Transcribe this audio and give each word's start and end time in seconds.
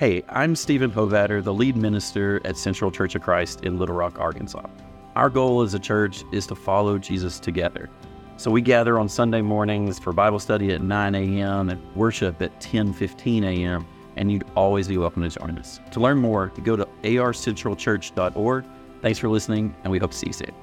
Hey, 0.00 0.22
I'm 0.30 0.56
Stephen 0.56 0.90
Hovatter, 0.90 1.44
the 1.44 1.52
lead 1.52 1.76
minister 1.76 2.40
at 2.46 2.56
Central 2.56 2.90
Church 2.90 3.14
of 3.16 3.20
Christ 3.20 3.66
in 3.66 3.78
Little 3.78 3.94
Rock, 3.94 4.18
Arkansas. 4.18 4.66
Our 5.14 5.28
goal 5.28 5.60
as 5.60 5.74
a 5.74 5.78
church 5.78 6.24
is 6.32 6.46
to 6.46 6.54
follow 6.54 6.96
Jesus 6.96 7.38
together. 7.38 7.90
So 8.38 8.50
we 8.50 8.62
gather 8.62 8.98
on 8.98 9.10
Sunday 9.10 9.42
mornings 9.42 9.98
for 9.98 10.14
Bible 10.14 10.38
study 10.38 10.72
at 10.72 10.80
9 10.80 11.14
a.m. 11.14 11.68
and 11.68 11.94
worship 11.94 12.40
at 12.40 12.58
10:15 12.62 13.44
a.m. 13.44 13.86
And 14.16 14.32
you'd 14.32 14.46
always 14.56 14.88
be 14.88 14.96
welcome 14.96 15.22
to 15.22 15.28
join 15.38 15.58
us. 15.58 15.80
To 15.90 16.00
learn 16.00 16.16
more, 16.16 16.50
go 16.64 16.76
to 16.76 16.88
arcentralchurch.org. 17.02 18.64
Thanks 19.02 19.18
for 19.18 19.28
listening, 19.28 19.76
and 19.84 19.90
we 19.90 19.98
hope 19.98 20.12
to 20.12 20.16
see 20.16 20.28
you 20.28 20.32
soon. 20.32 20.54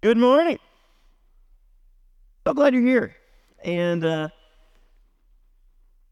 Good 0.00 0.16
morning. 0.16 0.58
So 2.46 2.54
glad 2.54 2.72
you're 2.72 2.82
here. 2.82 3.14
And 3.62 4.02
uh, 4.02 4.28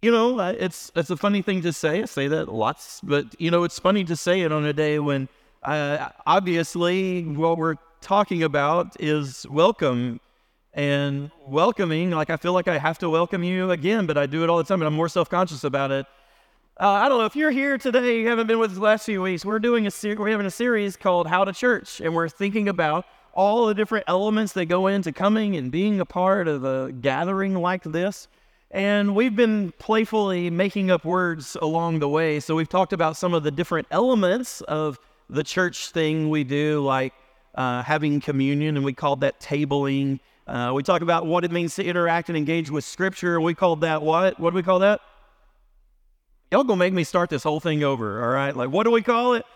you 0.05 0.11
know, 0.11 0.39
it's 0.39 0.93
it's 0.95 1.09
a 1.09 1.17
funny 1.17 1.41
thing 1.41 1.63
to 1.63 1.73
say. 1.73 2.03
I 2.03 2.05
say 2.05 2.29
that 2.29 2.53
lots, 2.53 3.01
but 3.03 3.41
you 3.41 3.51
know, 3.51 3.65
it's 3.65 3.79
funny 3.79 4.05
to 4.05 4.15
say 4.15 4.43
it 4.43 4.53
on 4.53 4.67
a 4.67 4.75
day 4.75 4.99
when 4.99 5.31
uh, 5.63 6.11
obviously 6.27 7.23
what 7.25 7.57
we're 7.57 7.77
talking 8.03 8.43
about 8.43 9.01
is 9.01 9.47
welcome 9.49 10.21
and 10.75 11.31
welcoming. 11.47 12.11
Like 12.11 12.29
I 12.29 12.37
feel 12.37 12.53
like 12.53 12.69
I 12.69 12.77
have 12.77 12.99
to 12.99 13.09
welcome 13.09 13.43
you 13.43 13.71
again, 13.71 14.05
but 14.05 14.19
I 14.19 14.27
do 14.27 14.45
it 14.45 14.51
all 14.51 14.59
the 14.59 14.65
time, 14.65 14.83
and 14.83 14.87
I'm 14.87 14.93
more 14.95 15.09
self 15.09 15.31
conscious 15.31 15.65
about 15.65 15.91
it. 15.91 16.05
Uh, 16.79 16.87
I 16.87 17.09
don't 17.09 17.19
know 17.19 17.25
if 17.25 17.35
you're 17.35 17.51
here 17.51 17.79
today, 17.79 18.21
you 18.21 18.29
haven't 18.29 18.47
been 18.47 18.59
with 18.59 18.73
us 18.73 18.77
the 18.77 18.83
last 18.83 19.07
few 19.07 19.23
weeks. 19.23 19.43
We're 19.43 19.59
doing 19.59 19.87
a 19.87 19.91
ser- 19.91 20.17
we're 20.17 20.29
having 20.29 20.45
a 20.45 20.51
series 20.51 20.99
called 20.99 21.29
How 21.29 21.45
to 21.45 21.53
Church, 21.55 22.03
and 22.03 22.15
we're 22.15 22.29
thinking 22.29 22.69
about 22.69 23.07
all 23.33 23.65
the 23.65 23.75
different 23.75 24.05
elements 24.07 24.53
that 24.53 24.67
go 24.67 24.87
into 24.87 25.13
coming 25.13 25.57
and 25.57 25.73
being 25.73 25.99
a 25.99 26.05
part 26.05 26.47
of 26.47 26.63
a 26.63 26.93
gathering 26.93 27.55
like 27.55 27.85
this. 27.85 28.29
And 28.75 29.15
we've 29.15 29.37
been 29.37 29.71
playfully 29.79 30.51
making 30.51 30.91
up 30.91 31.05
words 31.05 31.57
along 31.63 32.01
the 32.01 32.09
way. 32.09 32.41
So 32.41 32.57
we've 32.57 32.69
talked 32.69 32.93
about 32.93 33.17
some 33.17 33.33
of 33.33 33.45
the 33.45 33.53
different 33.53 33.87
elements 33.93 34.63
of 34.63 34.99
the 35.31 35.45
church 35.45 35.91
thing 35.91 36.29
we 36.29 36.43
do, 36.43 36.85
like 36.85 37.15
uh, 37.55 37.85
having 37.85 38.19
communion, 38.19 38.77
and 38.77 38.85
we 38.85 38.93
called 38.93 39.21
that 39.21 39.39
tabling. 39.39 40.19
Uh, 40.49 40.73
we 40.75 40.83
talk 40.83 41.03
about 41.03 41.25
what 41.25 41.45
it 41.45 41.53
means 41.53 41.77
to 41.77 41.85
interact 41.85 42.29
and 42.29 42.37
engage 42.37 42.69
with 42.69 42.83
Scripture, 42.83 43.41
we 43.41 43.55
called 43.55 43.83
that 43.83 44.03
what? 44.03 44.41
What 44.41 44.51
do 44.51 44.57
we 44.57 44.65
call 44.65 44.81
that? 44.81 45.01
Y'all 46.51 46.65
gonna 46.65 46.77
make 46.77 46.93
me 46.93 47.05
start 47.05 47.31
this 47.31 47.45
whole 47.45 47.61
thing 47.61 47.85
over, 47.85 48.25
all 48.25 48.31
right? 48.31 48.57
Like, 48.57 48.71
what 48.71 48.83
do 48.83 48.91
we 48.91 49.03
call 49.03 49.35
it? 49.35 49.47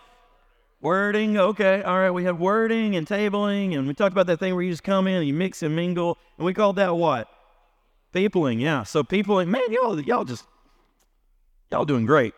Wording, 0.79 1.37
okay, 1.37 1.83
all 1.83 1.97
right. 1.97 2.11
We 2.11 2.23
have 2.23 2.39
wording 2.39 2.95
and 2.95 3.05
tabling, 3.05 3.77
and 3.77 3.85
we 3.85 3.93
talked 3.93 4.13
about 4.13 4.27
that 4.27 4.39
thing 4.39 4.55
where 4.55 4.63
you 4.63 4.71
just 4.71 4.83
come 4.83 5.07
in 5.07 5.15
and 5.15 5.27
you 5.27 5.33
mix 5.33 5.61
and 5.61 5.75
mingle, 5.75 6.17
and 6.37 6.45
we 6.45 6.53
called 6.53 6.77
that 6.77 6.95
what? 6.95 7.27
Peopling, 8.11 8.59
yeah. 8.59 8.83
So 8.83 9.03
peopling, 9.03 9.51
man, 9.51 9.71
y'all, 9.71 9.99
y'all 9.99 10.25
just, 10.25 10.45
y'all 11.71 11.85
doing 11.85 12.05
great. 12.05 12.33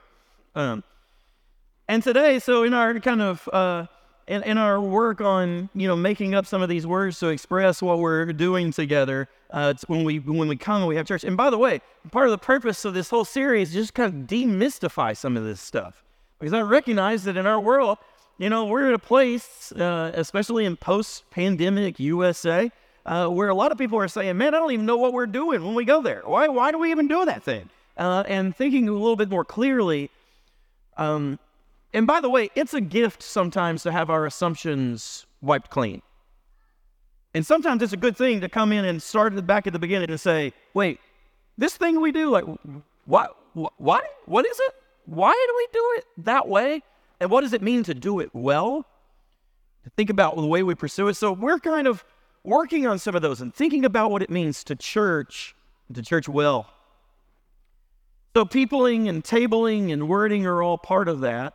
Um, 0.53 0.83
and 1.87 2.03
today, 2.03 2.39
so 2.39 2.63
in 2.63 2.73
our 2.73 2.99
kind 2.99 3.21
of, 3.21 3.47
uh, 3.53 3.87
in, 4.27 4.43
in 4.43 4.57
our 4.57 4.81
work 4.81 5.21
on, 5.21 5.69
you 5.73 5.87
know, 5.87 5.95
making 5.95 6.35
up 6.35 6.45
some 6.45 6.61
of 6.61 6.69
these 6.69 6.85
words 6.85 7.19
to 7.19 7.27
express 7.27 7.81
what 7.81 7.99
we're 7.99 8.33
doing 8.33 8.71
together, 8.71 9.29
uh, 9.49 9.73
when 9.87 10.03
we 10.03 10.19
when 10.19 10.47
we 10.47 10.55
come 10.55 10.77
and 10.77 10.87
we 10.87 10.95
have 10.95 11.05
church. 11.05 11.23
And 11.23 11.35
by 11.35 11.49
the 11.49 11.57
way, 11.57 11.81
part 12.11 12.27
of 12.27 12.31
the 12.31 12.37
purpose 12.37 12.85
of 12.85 12.93
this 12.93 13.09
whole 13.09 13.25
series 13.25 13.69
is 13.69 13.73
just 13.73 13.93
kind 13.93 14.13
of 14.13 14.27
demystify 14.27 15.17
some 15.17 15.35
of 15.35 15.43
this 15.43 15.59
stuff, 15.59 16.03
because 16.39 16.53
I 16.53 16.61
recognize 16.61 17.23
that 17.25 17.35
in 17.35 17.45
our 17.45 17.59
world, 17.59 17.97
you 18.37 18.49
know, 18.49 18.65
we're 18.65 18.87
in 18.87 18.93
a 18.93 18.99
place, 18.99 19.71
uh, 19.73 20.11
especially 20.13 20.65
in 20.65 20.77
post-pandemic 20.77 21.99
USA, 21.99 22.71
uh, 23.05 23.27
where 23.27 23.49
a 23.49 23.55
lot 23.55 23.71
of 23.71 23.77
people 23.77 23.97
are 23.99 24.07
saying, 24.07 24.37
man, 24.37 24.53
I 24.53 24.59
don't 24.59 24.71
even 24.71 24.85
know 24.85 24.97
what 24.97 25.13
we're 25.13 25.25
doing 25.27 25.63
when 25.63 25.73
we 25.73 25.85
go 25.85 26.01
there. 26.01 26.21
Why, 26.25 26.47
why 26.47 26.71
do 26.71 26.77
we 26.77 26.91
even 26.91 27.07
do 27.07 27.25
that 27.25 27.43
thing? 27.43 27.69
Uh, 27.97 28.23
and 28.27 28.55
thinking 28.55 28.87
a 28.87 28.91
little 28.91 29.15
bit 29.15 29.29
more 29.29 29.45
clearly. 29.45 30.09
Um, 30.97 31.39
and 31.93 32.07
by 32.07 32.21
the 32.21 32.29
way, 32.29 32.49
it's 32.55 32.73
a 32.73 32.81
gift 32.81 33.21
sometimes 33.23 33.83
to 33.83 33.91
have 33.91 34.09
our 34.09 34.25
assumptions 34.25 35.25
wiped 35.41 35.69
clean. 35.69 36.01
And 37.33 37.45
sometimes 37.45 37.81
it's 37.81 37.93
a 37.93 37.97
good 37.97 38.17
thing 38.17 38.41
to 38.41 38.49
come 38.49 38.71
in 38.71 38.85
and 38.85 39.01
start 39.01 39.33
at 39.33 39.35
the 39.35 39.41
back 39.41 39.65
at 39.67 39.73
the 39.73 39.79
beginning 39.79 40.09
and 40.09 40.19
say, 40.19 40.53
wait, 40.73 40.99
this 41.57 41.75
thing 41.77 42.01
we 42.01 42.11
do, 42.11 42.29
like, 42.29 42.45
what, 43.05 43.35
what, 43.53 44.03
what 44.25 44.45
is 44.45 44.59
it? 44.59 44.73
Why 45.05 45.31
do 45.31 45.53
we 45.57 45.67
do 45.73 45.93
it 45.97 46.25
that 46.25 46.47
way? 46.47 46.83
And 47.19 47.29
what 47.29 47.41
does 47.41 47.53
it 47.53 47.61
mean 47.61 47.83
to 47.83 47.93
do 47.93 48.19
it 48.19 48.29
well? 48.33 48.85
To 49.83 49.89
think 49.91 50.09
about 50.09 50.35
the 50.35 50.45
way 50.45 50.63
we 50.63 50.75
pursue 50.75 51.07
it. 51.07 51.15
So 51.15 51.31
we're 51.31 51.59
kind 51.59 51.87
of 51.87 52.03
working 52.43 52.87
on 52.87 52.99
some 52.99 53.15
of 53.15 53.21
those 53.21 53.41
and 53.41 53.53
thinking 53.53 53.85
about 53.85 54.11
what 54.11 54.21
it 54.21 54.29
means 54.29 54.63
to 54.65 54.75
church, 54.75 55.55
to 55.93 56.01
church 56.01 56.27
well. 56.27 56.69
So, 58.35 58.45
peopling 58.45 59.09
and 59.09 59.23
tabling 59.23 59.91
and 59.91 60.07
wording 60.07 60.45
are 60.45 60.63
all 60.63 60.77
part 60.77 61.07
of 61.09 61.19
that. 61.21 61.53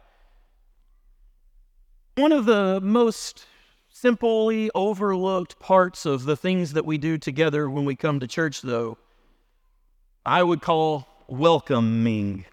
One 2.17 2.33
of 2.33 2.45
the 2.45 2.81
most 2.83 3.47
simply 3.89 4.71
overlooked 4.75 5.59
parts 5.59 6.05
of 6.05 6.25
the 6.25 6.37
things 6.37 6.75
that 6.75 6.85
we 6.85 6.99
do 6.99 7.17
together 7.17 7.71
when 7.71 7.87
we 7.87 7.97
come 7.97 8.21
to 8.21 8.27
church, 8.27 8.61
though, 8.61 8.99
I 10.25 10.43
would 10.43 10.61
call 10.61 11.07
welcoming. 11.29 12.45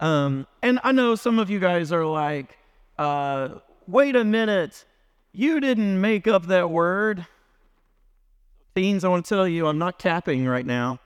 Um, 0.00 0.46
and 0.62 0.78
I 0.84 0.92
know 0.92 1.16
some 1.16 1.38
of 1.38 1.50
you 1.50 1.58
guys 1.58 1.90
are 1.90 2.06
like, 2.06 2.56
uh, 2.98 3.48
wait 3.88 4.14
a 4.14 4.24
minute, 4.24 4.84
you 5.32 5.60
didn't 5.60 6.00
make 6.00 6.28
up 6.28 6.46
that 6.46 6.70
word. 6.70 7.26
Teens, 8.76 9.04
I 9.04 9.08
want 9.08 9.24
to 9.24 9.34
tell 9.34 9.48
you, 9.48 9.68
I'm 9.68 9.78
not 9.78 9.98
capping 9.98 10.46
right 10.46 10.66
now. 10.66 11.00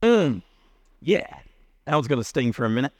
Mm, 0.00 0.40
yeah, 1.02 1.40
that 1.84 1.96
was 1.96 2.08
going 2.08 2.18
to 2.18 2.24
sting 2.24 2.52
for 2.54 2.64
a 2.64 2.70
minute. 2.70 2.94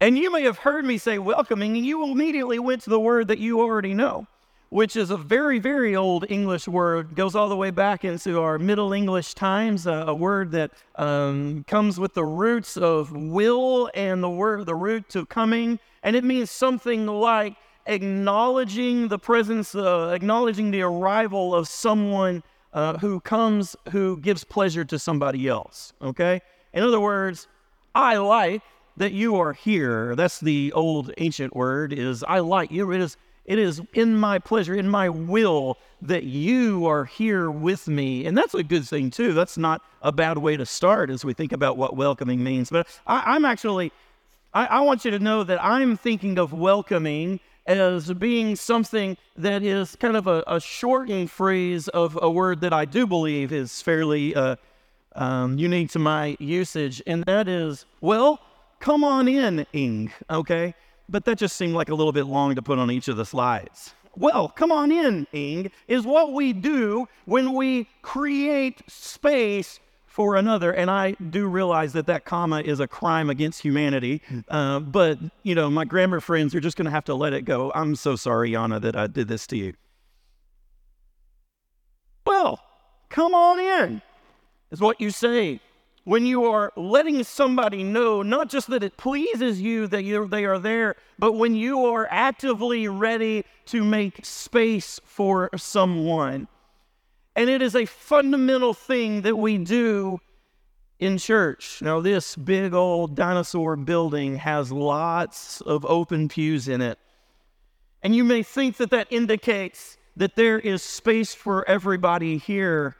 And 0.00 0.16
you 0.16 0.32
may 0.32 0.44
have 0.44 0.56
heard 0.56 0.86
me 0.86 0.96
say 0.96 1.18
welcoming, 1.18 1.76
and 1.76 1.84
you 1.84 2.02
immediately 2.02 2.58
went 2.58 2.80
to 2.84 2.90
the 2.90 2.98
word 2.98 3.28
that 3.28 3.38
you 3.38 3.60
already 3.60 3.92
know, 3.92 4.26
which 4.72 4.96
is 4.96 5.10
a 5.10 5.16
very, 5.16 5.58
very 5.58 5.94
old 5.94 6.24
English 6.30 6.66
word, 6.66 7.14
goes 7.14 7.34
all 7.34 7.48
the 7.48 7.56
way 7.56 7.70
back 7.70 8.04
into 8.04 8.40
our 8.40 8.58
Middle 8.58 8.92
English 8.94 9.34
times, 9.34 9.86
uh, 9.86 10.04
a 10.06 10.14
word 10.14 10.50
that 10.52 10.70
um, 10.96 11.62
comes 11.68 12.00
with 12.00 12.14
the 12.14 12.24
roots 12.24 12.78
of 12.78 13.12
will 13.12 13.90
and 13.94 14.22
the 14.22 14.30
word, 14.30 14.64
the 14.64 14.74
root 14.74 15.08
to 15.10 15.26
coming 15.26 15.78
and 16.02 16.16
it 16.16 16.24
means 16.24 16.50
something 16.50 17.06
like 17.06 17.54
acknowledging 17.86 19.08
the 19.08 19.18
presence, 19.18 19.74
uh, 19.74 20.08
acknowledging 20.08 20.70
the 20.70 20.82
arrival 20.82 21.54
of 21.54 21.68
someone 21.68 22.42
uh, 22.72 22.98
who 22.98 23.20
comes, 23.20 23.76
who 23.90 24.16
gives 24.18 24.44
pleasure 24.44 24.84
to 24.84 24.98
somebody 24.98 25.48
else. 25.48 25.92
Okay? 26.02 26.40
In 26.72 26.82
other 26.82 27.00
words, 27.00 27.46
I 27.94 28.16
like 28.16 28.62
that 28.96 29.12
you 29.12 29.36
are 29.36 29.52
here. 29.52 30.16
That's 30.16 30.40
the 30.40 30.72
old 30.72 31.12
ancient 31.18 31.54
word 31.54 31.92
is 31.92 32.24
I 32.24 32.40
like 32.40 32.70
you. 32.70 32.90
It 32.92 33.00
is 33.00 33.16
it 33.44 33.58
is 33.58 33.80
in 33.94 34.16
my 34.16 34.38
pleasure, 34.38 34.74
in 34.74 34.88
my 34.88 35.08
will 35.08 35.78
that 36.00 36.24
you 36.24 36.86
are 36.86 37.04
here 37.04 37.50
with 37.50 37.88
me. 37.88 38.26
And 38.26 38.36
that's 38.36 38.54
a 38.54 38.62
good 38.62 38.84
thing 38.84 39.10
too. 39.10 39.32
That's 39.32 39.58
not 39.58 39.82
a 40.00 40.12
bad 40.12 40.38
way 40.38 40.56
to 40.56 40.66
start 40.66 41.10
as 41.10 41.24
we 41.24 41.32
think 41.32 41.52
about 41.52 41.76
what 41.76 41.96
welcoming 41.96 42.42
means. 42.42 42.70
But 42.70 42.86
I, 43.06 43.34
I'm 43.34 43.44
actually 43.44 43.92
I, 44.54 44.66
I 44.66 44.80
want 44.80 45.04
you 45.04 45.10
to 45.12 45.18
know 45.18 45.44
that 45.44 45.62
I'm 45.64 45.96
thinking 45.96 46.38
of 46.38 46.52
welcoming 46.52 47.40
as 47.66 48.12
being 48.12 48.56
something 48.56 49.16
that 49.36 49.62
is 49.62 49.96
kind 49.96 50.16
of 50.16 50.26
a, 50.26 50.42
a 50.46 50.60
shortened 50.60 51.30
phrase 51.30 51.88
of 51.88 52.18
a 52.20 52.30
word 52.30 52.60
that 52.60 52.72
I 52.72 52.84
do 52.84 53.06
believe 53.06 53.52
is 53.52 53.80
fairly 53.80 54.34
uh, 54.34 54.56
um, 55.14 55.58
unique 55.58 55.90
to 55.92 55.98
my 55.98 56.36
usage, 56.38 57.00
and 57.06 57.24
that 57.24 57.48
is, 57.48 57.86
well, 58.00 58.40
come 58.80 59.04
on 59.04 59.28
in, 59.28 59.64
ing, 59.72 60.12
okay? 60.28 60.74
But 61.08 61.24
that 61.26 61.38
just 61.38 61.56
seemed 61.56 61.74
like 61.74 61.88
a 61.88 61.94
little 61.94 62.12
bit 62.12 62.26
long 62.26 62.54
to 62.54 62.62
put 62.62 62.78
on 62.78 62.90
each 62.90 63.08
of 63.08 63.16
the 63.16 63.26
slides. 63.26 63.94
Well, 64.16 64.48
come 64.48 64.70
on 64.70 64.92
in, 64.92 65.26
ing, 65.32 65.70
is 65.88 66.04
what 66.04 66.32
we 66.32 66.52
do 66.52 67.08
when 67.24 67.54
we 67.54 67.88
create 68.02 68.82
space 68.86 69.80
for 70.06 70.36
another. 70.36 70.72
And 70.72 70.90
I 70.90 71.12
do 71.12 71.48
realize 71.48 71.94
that 71.94 72.06
that 72.06 72.26
comma 72.26 72.60
is 72.60 72.80
a 72.80 72.86
crime 72.86 73.30
against 73.30 73.62
humanity. 73.62 74.20
Uh, 74.48 74.80
but, 74.80 75.18
you 75.42 75.54
know, 75.54 75.70
my 75.70 75.86
grammar 75.86 76.20
friends 76.20 76.54
are 76.54 76.60
just 76.60 76.76
going 76.76 76.84
to 76.84 76.90
have 76.90 77.04
to 77.06 77.14
let 77.14 77.32
it 77.32 77.46
go. 77.46 77.72
I'm 77.74 77.96
so 77.96 78.16
sorry, 78.16 78.50
Yana, 78.50 78.80
that 78.82 78.94
I 78.94 79.06
did 79.06 79.28
this 79.28 79.46
to 79.48 79.56
you. 79.56 79.72
Well, 82.26 82.60
come 83.08 83.34
on 83.34 83.58
in, 83.58 84.02
is 84.70 84.80
what 84.80 85.00
you 85.00 85.10
say. 85.10 85.60
When 86.04 86.26
you 86.26 86.44
are 86.46 86.72
letting 86.76 87.22
somebody 87.22 87.84
know, 87.84 88.22
not 88.22 88.48
just 88.48 88.68
that 88.68 88.82
it 88.82 88.96
pleases 88.96 89.60
you 89.60 89.86
that 89.86 90.28
they 90.30 90.44
are 90.44 90.58
there, 90.58 90.96
but 91.18 91.32
when 91.32 91.54
you 91.54 91.86
are 91.86 92.08
actively 92.10 92.88
ready 92.88 93.44
to 93.66 93.84
make 93.84 94.24
space 94.24 95.00
for 95.04 95.48
someone. 95.56 96.48
And 97.36 97.48
it 97.48 97.62
is 97.62 97.76
a 97.76 97.86
fundamental 97.86 98.74
thing 98.74 99.22
that 99.22 99.36
we 99.36 99.58
do 99.58 100.20
in 100.98 101.18
church. 101.18 101.80
Now, 101.82 102.00
this 102.00 102.36
big 102.36 102.74
old 102.74 103.14
dinosaur 103.14 103.76
building 103.76 104.36
has 104.36 104.70
lots 104.72 105.60
of 105.60 105.84
open 105.84 106.28
pews 106.28 106.68
in 106.68 106.80
it. 106.80 106.98
And 108.02 108.14
you 108.14 108.24
may 108.24 108.42
think 108.42 108.76
that 108.78 108.90
that 108.90 109.06
indicates 109.10 109.96
that 110.16 110.34
there 110.34 110.58
is 110.58 110.82
space 110.82 111.34
for 111.34 111.68
everybody 111.68 112.38
here. 112.38 112.96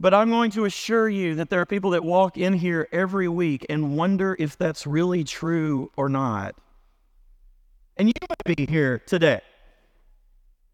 But 0.00 0.14
I'm 0.14 0.30
going 0.30 0.50
to 0.52 0.64
assure 0.64 1.08
you 1.08 1.34
that 1.36 1.50
there 1.50 1.60
are 1.60 1.66
people 1.66 1.90
that 1.90 2.04
walk 2.04 2.38
in 2.38 2.54
here 2.54 2.88
every 2.92 3.28
week 3.28 3.66
and 3.68 3.96
wonder 3.96 4.36
if 4.38 4.56
that's 4.56 4.86
really 4.86 5.24
true 5.24 5.90
or 5.96 6.08
not. 6.08 6.54
And 7.96 8.08
you 8.08 8.14
might 8.28 8.56
be 8.56 8.66
here 8.66 9.00
today. 9.00 9.40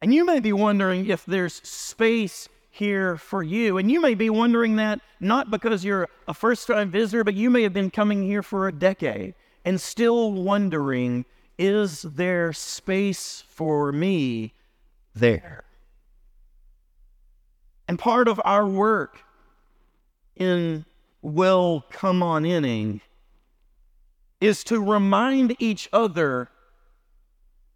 And 0.03 0.13
you 0.13 0.27
may 0.27 0.41
be 0.41 0.53
wondering 0.53 1.07
if 1.09 1.25
there's 1.25 1.55
space 1.55 2.51
here 2.71 3.17
for 3.17 3.43
you. 3.43 3.79
And 3.79 3.91
you 3.91 4.01
may 4.01 4.15
be 4.15 4.29
wondering 4.29 4.77
that 4.77 5.01
not 5.21 5.51
because 5.51 5.85
you're 5.85 6.09
a 6.29 6.35
first 6.35 6.67
time 6.67 6.91
visitor, 6.91 7.25
but 7.25 7.35
you 7.35 7.49
may 7.49 7.63
have 7.63 7.73
been 7.73 7.91
coming 7.91 8.23
here 8.23 8.43
for 8.43 8.69
a 8.69 8.73
decade 8.73 9.35
and 9.65 9.81
still 9.81 10.33
wondering 10.33 11.25
is 11.57 12.03
there 12.03 12.53
space 12.53 13.45
for 13.49 13.93
me 13.93 14.53
there? 15.15 15.65
And 17.89 17.99
part 17.99 18.29
of 18.29 18.41
our 18.45 18.67
work 18.67 19.21
in 20.37 20.85
Well 21.23 21.85
Come 21.91 22.23
On 22.23 22.45
Inning 22.45 23.01
is 24.41 24.65
to 24.65 24.81
remind 24.81 25.57
each 25.59 25.89
other 25.93 26.49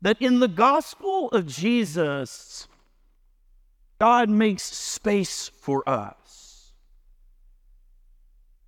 that 0.01 0.21
in 0.21 0.41
the 0.41 0.49
gospel 0.49 1.29
of 1.31 1.47
Jesus, 1.47 2.69
God 3.99 4.29
makes 4.29 4.63
space 4.63 5.49
for 5.49 5.89
us. 5.89 6.73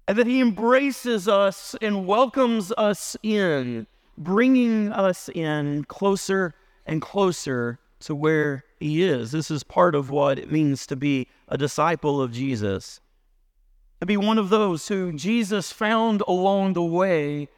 And 0.09 0.19
that 0.19 0.27
He 0.27 0.41
embraces 0.41 1.29
us 1.29 1.77
and 1.81 2.07
welcomes 2.07 2.73
us 2.77 3.17
in, 3.23 3.87
bringing 4.19 4.93
us 4.93 5.29
in 5.29 5.85
closer 5.85 6.55
and 6.85 7.01
closer 7.01 7.79
to 8.01 8.15
where 8.15 8.65
He 8.81 9.03
is. 9.05 9.31
This 9.31 9.51
is 9.51 9.63
part 9.63 9.95
of 9.95 10.11
what 10.11 10.39
it 10.39 10.51
means 10.51 10.87
to 10.89 10.97
be 10.97 11.29
a 11.47 11.57
disciple 11.57 12.21
of 12.21 12.33
Jesus, 12.33 13.01
to 14.01 14.07
be 14.07 14.17
one 14.17 14.39
of 14.39 14.49
those 14.49 14.89
who 14.89 15.13
Jesus 15.13 15.71
found 15.71 16.23
along 16.27 16.73
the 16.73 16.83
way 16.83 17.49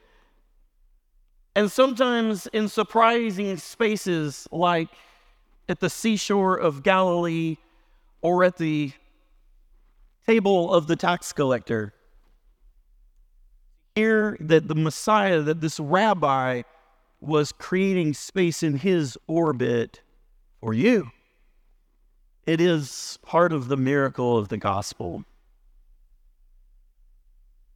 and 1.55 1.71
sometimes 1.71 2.47
in 2.49 2.69
surprising 2.69 3.57
spaces 3.59 4.49
like 4.51 4.89
at 5.69 5.81
the 5.81 5.91
seashore 5.91 6.57
of 6.57 6.83
Galilee 6.83 7.57
or 8.23 8.45
at 8.45 8.57
the 8.57 8.93
table 10.27 10.73
of 10.73 10.87
the 10.87 10.97
tax 10.97 11.33
collector. 11.33 11.93
Hear 13.95 14.37
that 14.41 14.69
the 14.69 14.75
Messiah, 14.75 15.43
that 15.43 15.61
this 15.61 15.79
rabbi 15.79 16.63
was 17.21 17.53
creating 17.53 18.15
space 18.15 18.63
in 18.63 18.79
his 18.79 19.19
orbit 19.27 20.01
for 20.63 20.73
you. 20.73 21.11
It 22.47 22.61
is 22.61 23.19
part 23.23 23.53
of 23.53 23.67
the 23.67 23.77
miracle 23.77 24.39
of 24.39 24.49
the 24.49 24.57
gospel. 24.57 25.25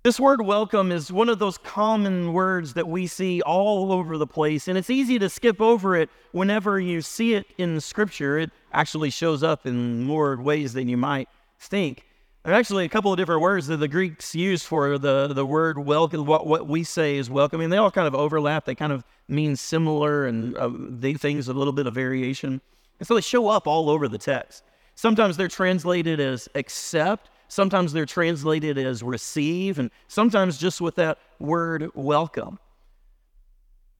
This 0.04 0.20
word 0.20 0.40
welcome 0.40 0.92
is 0.92 1.10
one 1.10 1.28
of 1.28 1.40
those 1.40 1.58
common 1.58 2.32
words 2.32 2.74
that 2.74 2.86
we 2.86 3.08
see 3.08 3.42
all 3.42 3.90
over 3.90 4.16
the 4.16 4.26
place, 4.26 4.68
and 4.68 4.78
it's 4.78 4.88
easy 4.88 5.18
to 5.18 5.28
skip 5.28 5.60
over 5.60 5.96
it 5.96 6.08
whenever 6.30 6.78
you 6.78 7.02
see 7.02 7.34
it 7.34 7.46
in 7.58 7.80
Scripture. 7.80 8.38
It 8.38 8.52
actually 8.72 9.10
shows 9.10 9.42
up 9.42 9.66
in 9.66 10.04
more 10.04 10.36
ways 10.40 10.72
than 10.72 10.88
you 10.88 10.96
might 10.96 11.28
think. 11.58 12.04
There 12.44 12.54
are 12.54 12.56
actually 12.56 12.84
a 12.84 12.88
couple 12.88 13.12
of 13.12 13.16
different 13.16 13.40
words 13.40 13.66
that 13.66 13.78
the 13.78 13.88
Greeks 13.88 14.32
use 14.32 14.62
for 14.62 14.96
the, 14.96 15.26
the 15.34 15.44
word 15.44 15.80
welcome, 15.80 16.24
what, 16.24 16.46
what 16.46 16.68
we 16.68 16.84
say 16.84 17.16
is 17.16 17.28
welcome. 17.28 17.58
Mean, 17.58 17.70
they 17.70 17.78
all 17.78 17.90
kind 17.90 18.06
of 18.06 18.14
overlap, 18.14 18.64
they 18.64 18.76
kind 18.76 18.92
of 18.92 19.02
mean 19.26 19.56
similar, 19.56 20.26
and 20.26 20.56
uh, 20.56 20.70
they 20.72 21.14
things 21.14 21.48
a 21.48 21.52
little 21.52 21.72
bit 21.72 21.88
of 21.88 21.94
variation. 21.94 22.60
And 22.98 23.06
so 23.06 23.14
they 23.14 23.20
show 23.20 23.48
up 23.48 23.66
all 23.66 23.90
over 23.90 24.08
the 24.08 24.18
text. 24.18 24.62
Sometimes 24.94 25.36
they're 25.36 25.48
translated 25.48 26.20
as 26.20 26.48
accept, 26.54 27.30
Sometimes 27.48 27.92
they're 27.92 28.06
translated 28.06 28.76
as 28.78 29.02
receive, 29.02 29.78
and 29.78 29.90
sometimes 30.08 30.58
just 30.58 30.80
with 30.80 30.96
that 30.96 31.18
word 31.38 31.90
welcome. 31.94 32.58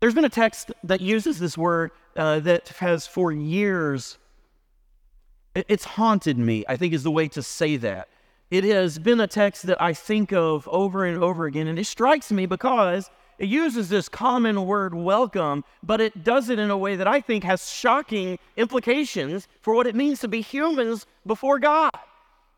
There's 0.01 0.15
been 0.15 0.25
a 0.25 0.31
text 0.31 0.73
that 0.85 1.01
uses 1.01 1.39
this 1.39 1.57
word 1.57 1.93
uh, 2.17 2.41
that 2.41 2.69
has 2.81 3.07
for 3.07 3.31
years, 3.31 4.19
it's 5.55 5.85
haunted 5.85 6.37
me, 6.37 6.65
I 6.69 6.77
think 6.77 6.93
is 6.93 7.03
the 7.03 7.11
way 7.11 7.29
to 7.29 7.43
say 7.43 7.77
that. 7.79 8.09
It 8.51 8.65
has 8.65 8.99
been 8.99 9.21
a 9.21 9.27
text 9.27 9.67
that 9.67 9.81
I 9.81 9.93
think 9.93 10.33
of 10.33 10.69
over 10.69 11.05
and 11.05 11.23
over 11.23 11.47
again, 11.47 11.67
and 11.67 11.79
it 11.79 11.87
strikes 11.87 12.31
me 12.33 12.47
because 12.47 13.11
it 13.39 13.49
uses 13.49 13.89
this 13.89 14.09
common 14.09 14.65
word 14.65 14.95
welcome, 14.95 15.65
but 15.83 16.01
it 16.01 16.25
does 16.25 16.49
it 16.49 16.59
in 16.59 16.71
a 16.71 16.79
way 16.79 16.97
that 16.97 17.07
I 17.07 17.21
think 17.21 17.45
has 17.45 17.69
shocking 17.69 18.39
implications 18.57 19.47
for 19.61 19.75
what 19.75 19.87
it 19.87 19.95
means 19.95 20.21
to 20.21 20.29
be 20.29 20.41
humans 20.41 21.07
before 21.27 21.59
God 21.59 21.91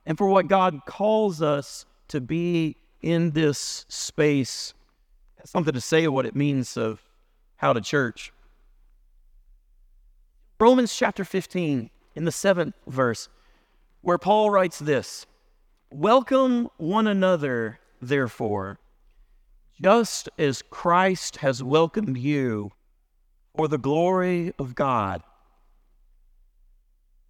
and 0.06 0.16
for 0.16 0.28
what 0.28 0.46
God 0.46 0.80
calls 0.86 1.42
us 1.42 1.84
to 2.08 2.20
be 2.20 2.76
in 3.02 3.32
this 3.32 3.86
space. 3.88 4.72
Something 5.44 5.75
to 5.75 5.80
say 5.80 6.04
of 6.04 6.12
what 6.12 6.26
it 6.26 6.36
means 6.36 6.76
of 6.76 7.02
how 7.56 7.72
to 7.72 7.80
church. 7.80 8.32
Romans 10.60 10.94
chapter 10.96 11.25
15, 11.25 11.90
in 12.14 12.25
the 12.25 12.32
seventh 12.32 12.75
verse, 12.86 13.28
where 14.02 14.19
Paul 14.19 14.50
writes 14.50 14.78
this 14.78 15.26
Welcome 15.90 16.69
one 16.76 17.06
another, 17.06 17.78
therefore, 18.00 18.78
just 19.80 20.28
as 20.38 20.62
Christ 20.62 21.36
has 21.36 21.62
welcomed 21.62 22.19
you 22.19 22.72
for 23.56 23.69
the 23.69 23.78
glory 23.78 24.52
of 24.58 24.75
God. 24.75 25.22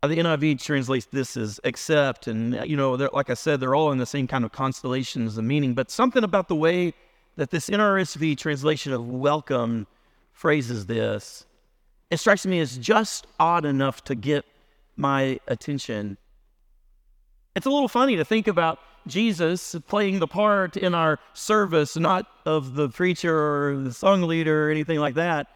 The 0.02 0.16
NIV 0.16 0.62
translates 0.62 1.06
this 1.06 1.36
as 1.36 1.58
accept, 1.64 2.28
and 2.28 2.54
you 2.68 2.76
know, 2.76 2.92
like 2.92 3.30
I 3.30 3.34
said, 3.34 3.58
they're 3.58 3.74
all 3.74 3.90
in 3.90 3.98
the 3.98 4.06
same 4.06 4.28
kind 4.28 4.44
of 4.44 4.52
constellations 4.52 5.36
of 5.36 5.44
meaning. 5.44 5.74
But 5.74 5.90
something 5.90 6.22
about 6.22 6.46
the 6.46 6.54
way 6.54 6.94
that 7.36 7.50
this 7.50 7.68
NRSV 7.68 8.38
translation 8.38 8.92
of 8.92 9.08
welcome 9.08 9.86
phrases 10.32 10.86
this, 10.86 11.46
it 12.10 12.18
strikes 12.18 12.46
me 12.46 12.60
as 12.60 12.78
just 12.78 13.26
odd 13.40 13.64
enough 13.64 14.04
to 14.04 14.14
get 14.14 14.44
my 14.96 15.40
attention. 15.48 16.16
It's 17.56 17.66
a 17.66 17.70
little 17.70 17.88
funny 17.88 18.16
to 18.16 18.24
think 18.24 18.46
about 18.46 18.78
Jesus 19.06 19.76
playing 19.86 20.18
the 20.18 20.26
part 20.26 20.76
in 20.76 20.94
our 20.94 21.18
service, 21.32 21.96
not 21.96 22.26
of 22.44 22.74
the 22.74 22.88
preacher 22.88 23.34
or 23.34 23.76
the 23.78 23.92
song 23.92 24.22
leader 24.22 24.68
or 24.68 24.70
anything 24.70 24.98
like 24.98 25.14
that, 25.14 25.48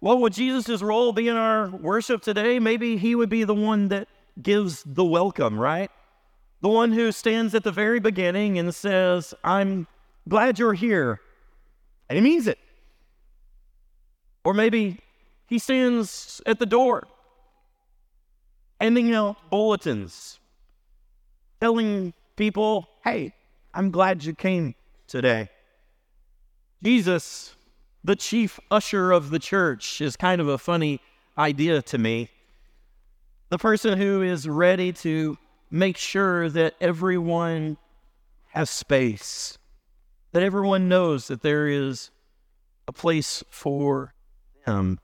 what 0.00 0.20
would 0.20 0.32
Jesus' 0.32 0.82
role 0.82 1.12
be 1.12 1.28
in 1.28 1.36
our 1.36 1.68
worship 1.68 2.22
today? 2.22 2.58
Maybe 2.58 2.96
he 2.96 3.14
would 3.14 3.28
be 3.28 3.44
the 3.44 3.54
one 3.54 3.88
that 3.88 4.08
gives 4.40 4.82
the 4.84 5.04
welcome, 5.04 5.58
right? 5.58 5.90
The 6.60 6.68
one 6.68 6.92
who 6.92 7.12
stands 7.12 7.54
at 7.54 7.64
the 7.64 7.72
very 7.72 8.00
beginning 8.00 8.58
and 8.58 8.74
says, 8.74 9.34
I'm 9.42 9.86
glad 10.28 10.58
you're 10.58 10.74
here. 10.74 11.20
And 12.08 12.16
he 12.16 12.22
means 12.22 12.46
it. 12.46 12.58
Or 14.44 14.54
maybe 14.54 15.00
he 15.46 15.58
stands 15.58 16.40
at 16.46 16.58
the 16.58 16.66
door, 16.66 17.06
handing 18.80 19.14
out 19.14 19.36
bulletins, 19.50 20.38
telling 21.60 22.12
people, 22.36 22.88
hey, 23.04 23.34
I'm 23.74 23.90
glad 23.90 24.24
you 24.24 24.34
came 24.34 24.74
today. 25.06 25.50
Jesus 26.82 27.56
the 28.06 28.14
chief 28.14 28.60
usher 28.70 29.10
of 29.10 29.30
the 29.30 29.38
church 29.40 30.00
is 30.00 30.16
kind 30.16 30.40
of 30.40 30.46
a 30.46 30.58
funny 30.58 31.00
idea 31.36 31.82
to 31.82 31.98
me. 31.98 32.30
The 33.48 33.58
person 33.58 33.98
who 33.98 34.22
is 34.22 34.48
ready 34.48 34.92
to 34.92 35.36
make 35.72 35.96
sure 35.96 36.48
that 36.50 36.74
everyone 36.80 37.76
has 38.50 38.70
space, 38.70 39.58
that 40.30 40.44
everyone 40.44 40.88
knows 40.88 41.26
that 41.26 41.42
there 41.42 41.66
is 41.66 42.12
a 42.86 42.92
place 42.92 43.42
for 43.50 44.14
them. 44.64 45.00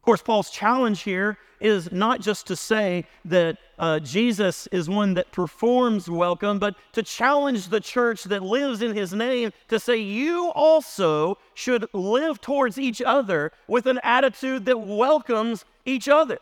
Of 0.00 0.04
course, 0.06 0.22
Paul's 0.22 0.48
challenge 0.48 1.02
here 1.02 1.36
is 1.60 1.92
not 1.92 2.22
just 2.22 2.46
to 2.46 2.56
say 2.56 3.04
that 3.26 3.58
uh, 3.78 4.00
Jesus 4.00 4.66
is 4.68 4.88
one 4.88 5.12
that 5.12 5.30
performs 5.30 6.08
welcome, 6.08 6.58
but 6.58 6.74
to 6.94 7.02
challenge 7.02 7.68
the 7.68 7.80
church 7.80 8.24
that 8.24 8.42
lives 8.42 8.80
in 8.80 8.96
his 8.96 9.12
name 9.12 9.52
to 9.68 9.78
say, 9.78 9.98
you 9.98 10.50
also 10.54 11.36
should 11.52 11.86
live 11.92 12.40
towards 12.40 12.78
each 12.78 13.02
other 13.02 13.52
with 13.68 13.84
an 13.84 14.00
attitude 14.02 14.64
that 14.64 14.80
welcomes 14.80 15.66
each 15.84 16.08
other. 16.08 16.38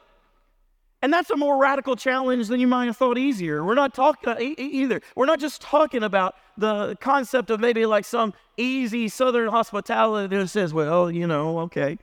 And 1.03 1.13
that's 1.13 1.31
a 1.31 1.37
more 1.37 1.59
radical 1.59 1.97
challenge 1.97 2.47
than 2.47 2.61
you 2.61 2.69
might 2.69 2.87
have 2.87 2.97
thought 2.97 3.19
easier. 3.19 3.65
We're 3.65 3.75
not 3.75 3.95
talking 3.95 4.29
uh, 4.29 4.37
either. 4.39 5.01
We're 5.17 5.27
not 5.27 5.41
just 5.41 5.61
talking 5.61 6.05
about 6.05 6.37
the 6.57 6.97
concept 7.01 7.51
of 7.51 7.59
maybe 7.59 7.87
like 7.87 8.05
some 8.05 8.35
easy 8.57 9.09
southern 9.09 9.49
hospitality 9.49 10.37
that 10.37 10.47
says, 10.47 10.73
well, 10.73 11.11
you 11.11 11.27
know, 11.27 11.59
okay. 11.61 11.99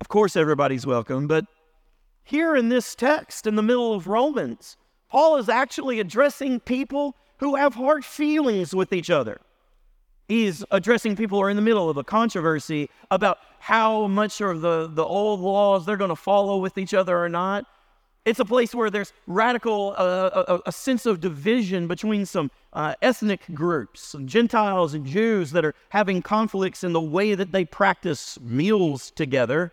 Of 0.00 0.08
course, 0.08 0.36
everybody's 0.36 0.86
welcome, 0.86 1.26
but 1.26 1.44
here 2.22 2.54
in 2.54 2.68
this 2.68 2.94
text, 2.94 3.48
in 3.48 3.56
the 3.56 3.62
middle 3.62 3.92
of 3.92 4.06
Romans, 4.06 4.76
Paul 5.10 5.38
is 5.38 5.48
actually 5.48 5.98
addressing 5.98 6.60
people 6.60 7.16
who 7.38 7.56
have 7.56 7.74
hard 7.74 8.04
feelings 8.04 8.74
with 8.74 8.92
each 8.92 9.10
other. 9.10 9.40
He's 10.28 10.64
addressing 10.70 11.16
people 11.16 11.38
who 11.38 11.44
are 11.44 11.50
in 11.50 11.56
the 11.56 11.62
middle 11.62 11.90
of 11.90 11.96
a 11.96 12.04
controversy 12.04 12.90
about 13.10 13.38
how 13.58 14.06
much 14.06 14.40
of 14.40 14.60
the, 14.60 14.86
the 14.86 15.04
old 15.04 15.40
laws 15.40 15.84
they're 15.84 15.96
going 15.96 16.10
to 16.10 16.16
follow 16.16 16.58
with 16.58 16.78
each 16.78 16.94
other 16.94 17.18
or 17.18 17.28
not. 17.28 17.64
It's 18.24 18.38
a 18.38 18.44
place 18.44 18.74
where 18.74 18.90
there's 18.90 19.12
radical, 19.26 19.94
uh, 19.96 20.44
a, 20.48 20.60
a, 20.66 20.72
sense 20.72 21.06
of 21.06 21.20
division 21.20 21.88
between 21.88 22.24
some 22.24 22.50
uh, 22.72 22.94
ethnic 23.02 23.42
groups, 23.54 24.02
some 24.02 24.26
Gentiles 24.26 24.94
and 24.94 25.06
Jews 25.06 25.50
that 25.52 25.64
are 25.64 25.74
having 25.88 26.22
conflicts 26.22 26.84
in 26.84 26.92
the 26.92 27.00
way 27.00 27.34
that 27.34 27.52
they 27.52 27.64
practice 27.64 28.38
meals 28.40 29.10
together. 29.10 29.72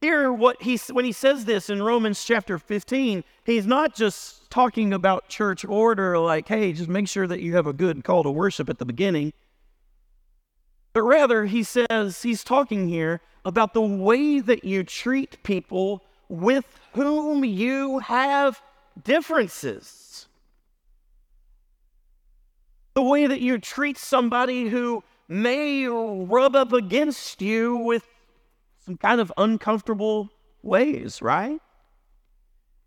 Here, 0.00 0.30
what 0.30 0.62
he, 0.62 0.78
when 0.92 1.04
he 1.04 1.12
says 1.12 1.46
this 1.46 1.70
in 1.70 1.82
Romans 1.82 2.22
chapter 2.22 2.58
15, 2.58 3.24
he's 3.44 3.66
not 3.66 3.94
just 3.94 4.50
talking 4.50 4.92
about 4.92 5.28
church 5.28 5.64
order, 5.64 6.18
like, 6.18 6.48
hey, 6.48 6.72
just 6.72 6.88
make 6.88 7.08
sure 7.08 7.26
that 7.26 7.40
you 7.40 7.56
have 7.56 7.66
a 7.66 7.72
good 7.72 8.04
call 8.04 8.22
to 8.22 8.30
worship 8.30 8.68
at 8.68 8.78
the 8.78 8.84
beginning. 8.84 9.32
But 10.92 11.02
rather, 11.02 11.46
he 11.46 11.62
says, 11.62 12.22
he's 12.22 12.44
talking 12.44 12.88
here 12.88 13.20
about 13.44 13.72
the 13.74 13.80
way 13.80 14.40
that 14.40 14.64
you 14.64 14.84
treat 14.84 15.42
people 15.42 16.02
with 16.28 16.64
whom 16.92 17.44
you 17.44 17.98
have 18.00 18.60
differences. 19.02 20.26
The 22.94 23.02
way 23.02 23.26
that 23.26 23.40
you 23.40 23.58
treat 23.58 23.98
somebody 23.98 24.68
who 24.68 25.04
may 25.28 25.86
rub 25.86 26.56
up 26.56 26.72
against 26.72 27.42
you 27.42 27.76
with 27.76 28.04
some 28.86 28.96
kind 28.96 29.20
of 29.20 29.32
uncomfortable 29.36 30.30
ways, 30.62 31.20
right? 31.20 31.60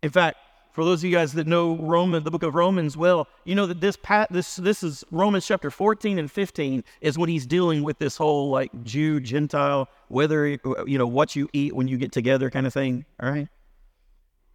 In 0.02 0.10
fact, 0.10 0.38
for 0.72 0.82
those 0.82 1.00
of 1.00 1.04
you 1.04 1.14
guys 1.14 1.34
that 1.34 1.46
know 1.46 1.76
Roman, 1.76 2.24
the 2.24 2.30
book 2.30 2.42
of 2.42 2.54
Romans 2.54 2.96
well, 2.96 3.28
you 3.44 3.54
know 3.54 3.66
that 3.66 3.80
this 3.80 3.98
pat 4.02 4.32
this 4.32 4.56
this 4.56 4.82
is 4.82 5.04
Romans 5.10 5.46
chapter 5.46 5.70
14 5.70 6.18
and 6.18 6.30
15 6.30 6.84
is 7.02 7.18
when 7.18 7.28
he's 7.28 7.44
dealing 7.44 7.82
with 7.82 7.98
this 7.98 8.16
whole 8.16 8.50
like 8.50 8.70
Jew 8.82 9.20
Gentile 9.20 9.88
whether 10.08 10.46
you 10.46 10.96
know 10.98 11.06
what 11.06 11.36
you 11.36 11.48
eat 11.52 11.74
when 11.74 11.86
you 11.86 11.98
get 11.98 12.12
together 12.12 12.48
kind 12.50 12.66
of 12.66 12.72
thing. 12.72 13.04
All 13.22 13.30
right. 13.30 13.48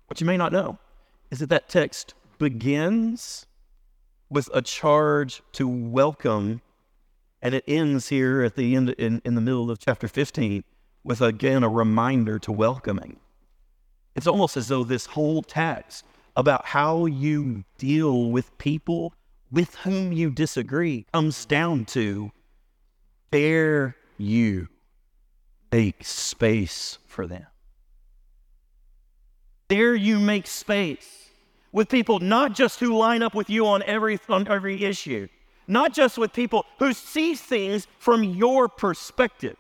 What 0.08 0.20
you 0.20 0.26
may 0.26 0.38
not 0.38 0.52
know 0.52 0.80
is 1.30 1.40
that 1.40 1.50
that 1.50 1.70
text 1.70 2.16
begins 2.40 3.46
with 4.30 4.50
a 4.54 4.62
charge 4.62 5.44
to 5.52 5.68
welcome, 5.68 6.62
and 7.42 7.54
it 7.54 7.64
ends 7.68 8.10
here 8.10 8.42
at 8.42 8.56
the 8.56 8.76
end 8.76 8.90
in, 8.92 9.22
in 9.24 9.36
the 9.36 9.42
middle 9.42 9.70
of 9.70 9.80
chapter 9.80 10.08
15 10.08 10.64
with 11.06 11.22
again 11.22 11.64
a 11.64 11.70
reminder 11.70 12.40
to 12.40 12.52
welcoming. 12.52 13.18
It's 14.16 14.28
almost 14.28 14.58
as 14.58 14.68
though 14.68 14.84
this 14.84 15.06
whole 15.06 15.44
text 15.44 16.04
about 16.36 16.66
how 16.66 17.06
you 17.06 17.64
deal 17.78 18.32
with 18.32 18.58
people 18.58 19.14
with 19.52 19.76
whom 19.76 20.12
you 20.12 20.32
disagree 20.32 21.06
comes 21.14 21.46
down 21.46 21.86
to 21.86 22.32
dare 23.32 23.96
you 24.18 24.68
make 25.72 26.04
space 26.04 26.98
for 27.06 27.28
them. 27.28 27.46
Dare 29.68 29.96
you 29.96 30.20
make 30.20 30.48
space 30.48 31.30
with 31.72 31.88
people 31.90 32.20
not 32.20 32.54
just 32.54 32.80
who 32.80 32.98
line 32.98 33.22
up 33.22 33.36
with 33.36 33.50
you 33.50 33.68
on 33.68 33.84
every, 33.84 34.20
on 34.30 34.48
every 34.48 34.84
issue, 34.84 35.28
not 35.68 35.94
just 35.94 36.18
with 36.18 36.34
people 36.34 36.66
who 36.80 36.94
see 36.94 37.36
things 37.36 37.88
from 38.00 38.24
your 38.24 38.68
perspective, 38.68 39.58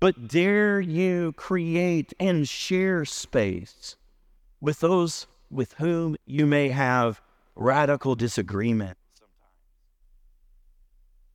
but 0.00 0.28
dare 0.28 0.80
you 0.80 1.32
create 1.32 2.12
and 2.20 2.48
share 2.48 3.04
space 3.04 3.96
with 4.60 4.80
those 4.80 5.26
with 5.50 5.72
whom 5.74 6.16
you 6.26 6.46
may 6.46 6.68
have 6.68 7.20
radical 7.56 8.14
disagreement. 8.14 8.96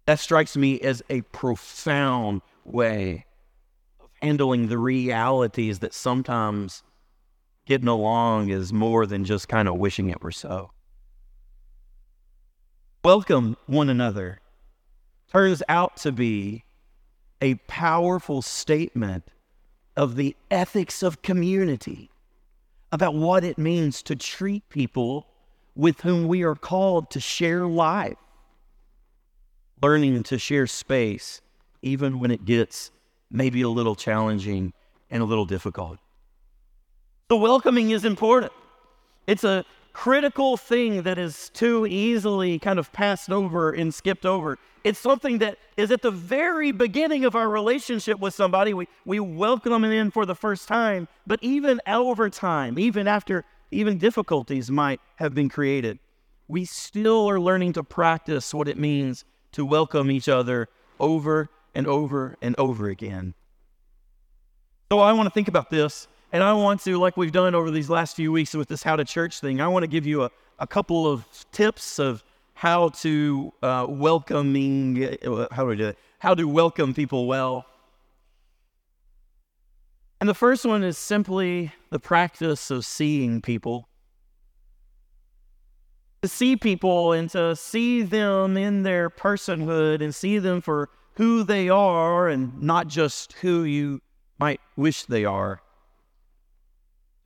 That 0.05 0.19
strikes 0.19 0.55
me 0.55 0.79
as 0.81 1.01
a 1.09 1.21
profound 1.21 2.41
way 2.63 3.25
of 3.99 4.09
handling 4.21 4.67
the 4.67 4.77
realities 4.77 5.79
that 5.79 5.93
sometimes 5.93 6.83
getting 7.65 7.87
along 7.87 8.49
is 8.49 8.71
more 8.71 9.05
than 9.05 9.25
just 9.25 9.47
kind 9.47 9.67
of 9.67 9.75
wishing 9.75 10.09
it 10.09 10.21
were 10.21 10.31
so. 10.31 10.71
Welcome 13.03 13.57
one 13.65 13.89
another 13.89 14.39
turns 15.31 15.63
out 15.67 15.97
to 15.97 16.11
be 16.11 16.63
a 17.43 17.55
powerful 17.67 18.41
statement 18.41 19.25
of 19.97 20.15
the 20.15 20.33
ethics 20.49 21.03
of 21.03 21.21
community, 21.21 22.09
about 22.89 23.13
what 23.13 23.43
it 23.43 23.57
means 23.57 24.01
to 24.01 24.15
treat 24.15 24.67
people 24.69 25.27
with 25.75 25.99
whom 26.01 26.25
we 26.27 26.41
are 26.41 26.55
called 26.55 27.09
to 27.09 27.19
share 27.19 27.67
life, 27.67 28.15
learning 29.81 30.23
to 30.23 30.37
share 30.39 30.65
space, 30.65 31.41
even 31.81 32.17
when 32.17 32.31
it 32.31 32.45
gets 32.45 32.91
maybe 33.29 33.61
a 33.61 33.67
little 33.67 33.95
challenging 33.95 34.71
and 35.11 35.21
a 35.21 35.25
little 35.25 35.45
difficult. 35.45 35.99
The 37.27 37.35
welcoming 37.35 37.91
is 37.91 38.05
important. 38.05 38.53
It's 39.27 39.43
a 39.43 39.65
critical 39.93 40.57
thing 40.57 41.03
that 41.03 41.17
is 41.17 41.49
too 41.49 41.85
easily 41.85 42.59
kind 42.59 42.79
of 42.79 42.91
passed 42.91 43.29
over 43.29 43.71
and 43.71 43.93
skipped 43.93 44.25
over. 44.25 44.57
It's 44.83 44.99
something 44.99 45.37
that 45.37 45.57
is 45.77 45.91
at 45.91 46.01
the 46.01 46.11
very 46.11 46.71
beginning 46.71 47.23
of 47.23 47.35
our 47.35 47.47
relationship 47.47 48.19
with 48.19 48.33
somebody. 48.33 48.73
We, 48.73 48.87
we 49.05 49.19
welcome 49.19 49.71
them 49.71 49.85
in 49.85 50.11
for 50.11 50.25
the 50.25 50.35
first 50.35 50.67
time, 50.67 51.07
but 51.25 51.39
even 51.41 51.79
over 51.87 52.29
time, 52.29 52.77
even 52.77 53.07
after 53.07 53.45
even 53.71 53.97
difficulties 53.97 54.69
might 54.69 54.99
have 55.15 55.33
been 55.33 55.49
created, 55.49 55.99
we 56.47 56.65
still 56.65 57.29
are 57.29 57.39
learning 57.39 57.73
to 57.73 57.83
practice 57.83 58.53
what 58.53 58.67
it 58.67 58.77
means 58.77 59.25
to 59.53 59.65
welcome 59.65 60.11
each 60.11 60.27
other 60.27 60.67
over 60.99 61.49
and 61.73 61.87
over 61.87 62.35
and 62.41 62.55
over 62.57 62.89
again. 62.89 63.33
So 64.91 64.99
I 64.99 65.13
want 65.13 65.27
to 65.27 65.33
think 65.33 65.47
about 65.47 65.69
this, 65.69 66.07
and 66.33 66.41
I 66.43 66.51
want 66.53 66.81
to, 66.81 66.97
like 66.97 67.15
we've 67.15 67.31
done 67.31 67.53
over 67.53 67.69
these 67.69 67.91
last 67.91 68.15
few 68.15 68.31
weeks 68.31 68.55
with 68.55 68.67
this 68.67 68.81
How 68.81 68.95
to 68.95 69.05
Church 69.05 69.39
thing, 69.39 69.61
I 69.61 69.67
want 69.67 69.83
to 69.83 69.87
give 69.87 70.07
you 70.07 70.23
a, 70.23 70.31
a 70.57 70.65
couple 70.65 71.07
of 71.07 71.25
tips 71.51 71.99
of 71.99 72.23
how 72.55 72.89
to 72.89 73.53
uh, 73.61 73.85
welcoming, 73.87 75.19
uh, 75.23 75.47
how 75.51 75.61
do 75.61 75.69
we 75.69 75.75
do 75.75 75.87
it? 75.89 75.97
How 76.17 76.33
to 76.33 76.45
welcome 76.45 76.95
people 76.95 77.27
well. 77.27 77.67
And 80.19 80.27
the 80.27 80.33
first 80.33 80.65
one 80.65 80.83
is 80.83 80.97
simply 80.97 81.71
the 81.91 81.99
practice 81.99 82.71
of 82.71 82.83
seeing 82.83 83.39
people. 83.39 83.87
To 86.23 86.27
see 86.27 86.55
people 86.55 87.11
and 87.11 87.29
to 87.31 87.55
see 87.55 88.01
them 88.01 88.57
in 88.57 88.81
their 88.81 89.11
personhood 89.11 90.01
and 90.01 90.15
see 90.15 90.39
them 90.39 90.61
for 90.61 90.89
who 91.15 91.43
they 91.43 91.69
are 91.69 92.27
and 92.27 92.59
not 92.59 92.87
just 92.87 93.33
who 93.33 93.65
you 93.65 94.01
might 94.39 94.61
wish 94.75 95.03
they 95.03 95.25
are. 95.25 95.61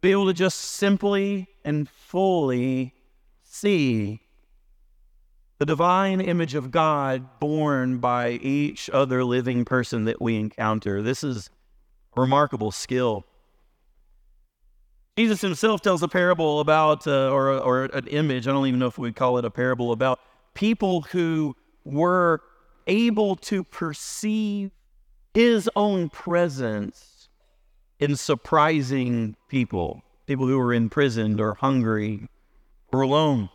Be 0.01 0.11
able 0.11 0.27
to 0.27 0.33
just 0.33 0.59
simply 0.59 1.47
and 1.65 1.89
fully 1.89 2.93
see 3.43 4.21
the 5.57 5.65
divine 5.65 6.21
image 6.21 6.53
of 6.53 6.69
God 6.69 7.39
born 7.39 7.97
by 7.97 8.31
each 8.31 8.89
other 8.91 9.23
living 9.23 9.65
person 9.65 10.05
that 10.05 10.21
we 10.21 10.35
encounter. 10.35 11.01
This 11.01 11.23
is 11.23 11.49
remarkable 12.15 12.71
skill. 12.71 13.25
Jesus 15.17 15.41
himself 15.41 15.81
tells 15.81 16.03
a 16.03 16.07
parable 16.07 16.59
about, 16.59 17.07
uh, 17.07 17.31
or, 17.31 17.53
or 17.53 17.85
an 17.85 18.05
image, 18.07 18.47
I 18.47 18.51
don't 18.51 18.67
even 18.67 18.79
know 18.79 18.85
if 18.85 18.99
we'd 18.99 19.15
call 19.15 19.39
it 19.39 19.45
a 19.45 19.49
parable, 19.49 19.91
about 19.91 20.19
people 20.53 21.01
who 21.01 21.55
were 21.83 22.41
able 22.85 23.35
to 23.35 23.63
perceive 23.63 24.69
his 25.33 25.69
own 25.75 26.09
presence 26.09 27.16
in 27.99 28.15
surprising 28.15 29.35
people, 29.47 30.03
people 30.25 30.47
who 30.47 30.57
were 30.57 30.73
imprisoned 30.73 31.41
or 31.41 31.55
hungry 31.55 32.27
or 32.91 33.01
alone. 33.01 33.49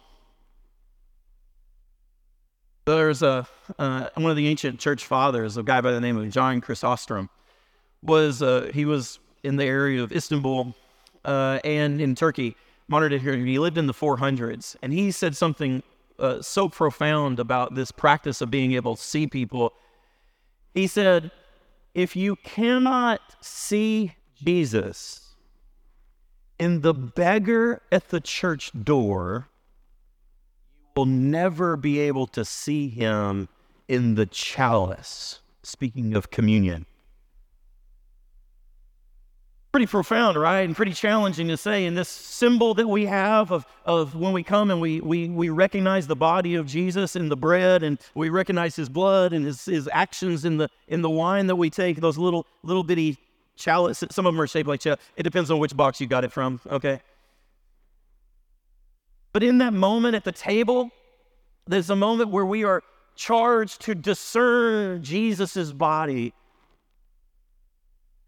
There's 2.84 3.22
a 3.22 3.46
uh, 3.78 4.08
one 4.14 4.30
of 4.30 4.36
the 4.36 4.48
ancient 4.48 4.80
church 4.80 5.06
fathers, 5.06 5.56
a 5.56 5.62
guy 5.62 5.80
by 5.80 5.92
the 5.92 6.00
name 6.00 6.16
of 6.16 6.28
John 6.30 6.60
Chrysostom, 6.60 7.30
was 8.02 8.42
uh, 8.42 8.70
he 8.74 8.84
was 8.84 9.20
in 9.44 9.56
the 9.56 9.64
area 9.64 10.02
of 10.02 10.10
Istanbul 10.10 10.74
uh, 11.24 11.60
and 11.64 12.00
in 12.00 12.16
Turkey, 12.16 12.56
modern 12.88 13.12
day. 13.12 13.18
He 13.18 13.58
lived 13.60 13.78
in 13.78 13.86
the 13.86 13.94
400s, 13.94 14.74
and 14.82 14.92
he 14.92 15.12
said 15.12 15.36
something 15.36 15.84
uh, 16.18 16.42
so 16.42 16.68
profound 16.68 17.38
about 17.38 17.76
this 17.76 17.92
practice 17.92 18.40
of 18.40 18.50
being 18.50 18.72
able 18.72 18.96
to 18.96 19.02
see 19.02 19.28
people. 19.28 19.72
He 20.74 20.88
said, 20.88 21.30
"If 21.94 22.16
you 22.16 22.34
cannot 22.34 23.20
see 23.40 24.16
Jesus 24.44 25.34
in 26.58 26.80
the 26.80 26.94
beggar 26.94 27.82
at 27.90 28.08
the 28.08 28.20
church 28.20 28.70
door." 28.84 29.48
will 30.96 31.06
never 31.06 31.76
be 31.76 31.98
able 32.00 32.26
to 32.28 32.44
see 32.44 32.88
him 32.88 33.48
in 33.88 34.14
the 34.14 34.26
chalice. 34.26 35.40
Speaking 35.62 36.14
of 36.14 36.30
communion. 36.30 36.86
Pretty 39.70 39.86
profound, 39.86 40.36
right? 40.36 40.62
And 40.62 40.76
pretty 40.76 40.92
challenging 40.92 41.48
to 41.48 41.56
say. 41.56 41.86
And 41.86 41.96
this 41.96 42.08
symbol 42.08 42.74
that 42.74 42.88
we 42.88 43.06
have 43.06 43.50
of, 43.50 43.64
of 43.86 44.14
when 44.14 44.32
we 44.32 44.42
come 44.42 44.70
and 44.70 44.80
we, 44.80 45.00
we, 45.00 45.28
we 45.28 45.48
recognize 45.48 46.06
the 46.06 46.16
body 46.16 46.56
of 46.56 46.66
Jesus 46.66 47.16
in 47.16 47.30
the 47.30 47.36
bread 47.36 47.82
and 47.82 47.98
we 48.14 48.28
recognize 48.28 48.76
his 48.76 48.90
blood 48.90 49.32
and 49.32 49.46
his, 49.46 49.64
his 49.64 49.88
actions 49.92 50.44
in 50.44 50.58
the, 50.58 50.68
in 50.88 51.00
the 51.00 51.08
wine 51.08 51.46
that 51.46 51.56
we 51.56 51.70
take, 51.70 52.00
those 52.00 52.18
little, 52.18 52.46
little 52.62 52.82
bitty 52.82 53.16
chalice. 53.56 54.04
Some 54.10 54.26
of 54.26 54.34
them 54.34 54.40
are 54.40 54.46
shaped 54.46 54.68
like 54.68 54.80
chalice. 54.80 55.00
It 55.16 55.22
depends 55.22 55.50
on 55.50 55.58
which 55.58 55.76
box 55.76 56.00
you 56.00 56.06
got 56.06 56.24
it 56.24 56.32
from, 56.32 56.60
okay? 56.68 57.00
But 59.32 59.42
in 59.42 59.58
that 59.58 59.72
moment 59.72 60.14
at 60.14 60.24
the 60.24 60.32
table, 60.32 60.90
there's 61.66 61.90
a 61.90 61.96
moment 61.96 62.30
where 62.30 62.44
we 62.44 62.64
are 62.64 62.82
charged 63.14 63.80
to 63.82 63.94
discern 63.94 65.02
Jesus' 65.02 65.72
body. 65.72 66.34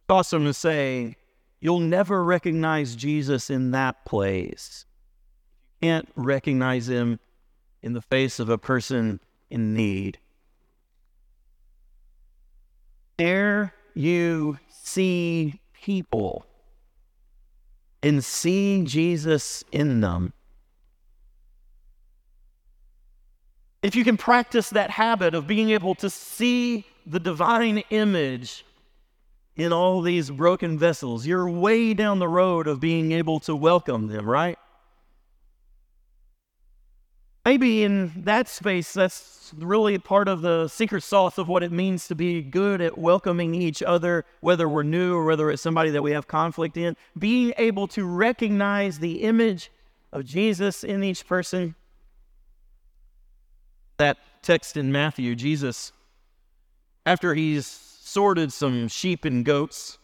Awesome 0.09 0.45
to 0.45 0.55
say, 0.55 1.17
you'll 1.61 1.81
never 1.81 2.23
recognize 2.23 2.95
Jesus 2.95 3.51
in 3.51 3.71
that 3.73 4.05
place. 4.05 4.85
You 5.81 5.89
can't 5.89 6.09
recognize 6.15 6.89
him 6.89 7.19
in 7.83 7.93
the 7.93 8.03
face 8.03 8.39
of 8.39 8.49
a 8.49 8.59
person 8.59 9.21
in 9.51 9.75
need. 9.75 10.19
There 13.17 13.75
you 13.95 14.59
see 14.69 15.61
people 15.73 16.45
and 18.03 18.23
see 18.23 18.85
Jesus 18.85 19.65
in 19.73 20.01
them. 20.01 20.33
if 23.85 23.95
you 23.95 24.03
can 24.03 24.17
practice 24.17 24.71
that 24.71 24.89
habit 24.89 25.35
of 25.35 25.47
being 25.47 25.69
able 25.69 25.95
to 25.95 26.09
see 26.09 26.87
the 27.05 27.21
divine 27.21 27.85
image 27.91 28.65
in 29.57 29.75
all 29.75 30.01
these 30.01 30.31
broken 30.31 30.79
vessels, 30.79 31.27
you're 31.27 31.51
way 31.51 31.93
down 31.93 32.19
the 32.19 32.27
road 32.27 32.67
of 32.67 32.81
being 32.81 33.13
able 33.13 33.39
to 33.41 33.55
welcome 33.55 34.07
them, 34.07 34.25
right? 34.27 34.59
Maybe 37.45 37.85
in 37.85 38.13
that 38.25 38.49
space, 38.49 38.95
that's 38.95 39.53
really 39.57 39.99
part 39.99 40.29
of 40.29 40.41
the 40.41 40.67
secret 40.69 41.03
sauce 41.03 41.37
of 41.37 41.47
what 41.47 41.63
it 41.63 41.71
means 41.71 42.09
to 42.09 42.15
be 42.15 42.41
good 42.41 42.81
at 42.81 42.97
welcoming 42.97 43.55
each 43.55 43.83
other, 43.83 44.25
whether 44.41 44.67
we're 44.67 44.83
new 44.83 45.15
or 45.15 45.27
whether 45.27 45.51
it's 45.51 45.61
somebody 45.61 45.91
that 45.91 46.03
we 46.03 46.13
have 46.13 46.27
conflict 46.27 46.79
in. 46.79 46.97
Being 47.19 47.53
able 47.59 47.87
to 47.89 48.07
recognize 48.07 48.99
the 48.99 49.23
image 49.23 49.71
of 50.11 50.25
Jesus 50.25 50.85
in 50.85 51.05
each 51.05 51.27
person 51.27 51.75
that 53.99 54.17
text 54.43 54.77
in 54.77 54.91
Matthew, 54.91 55.35
Jesus, 55.35 55.93
after 57.05 57.35
he's 57.35 57.67
sorted 57.67 58.53
some 58.53 58.89
sheep 58.89 59.25
and 59.25 59.45
goats, 59.45 59.99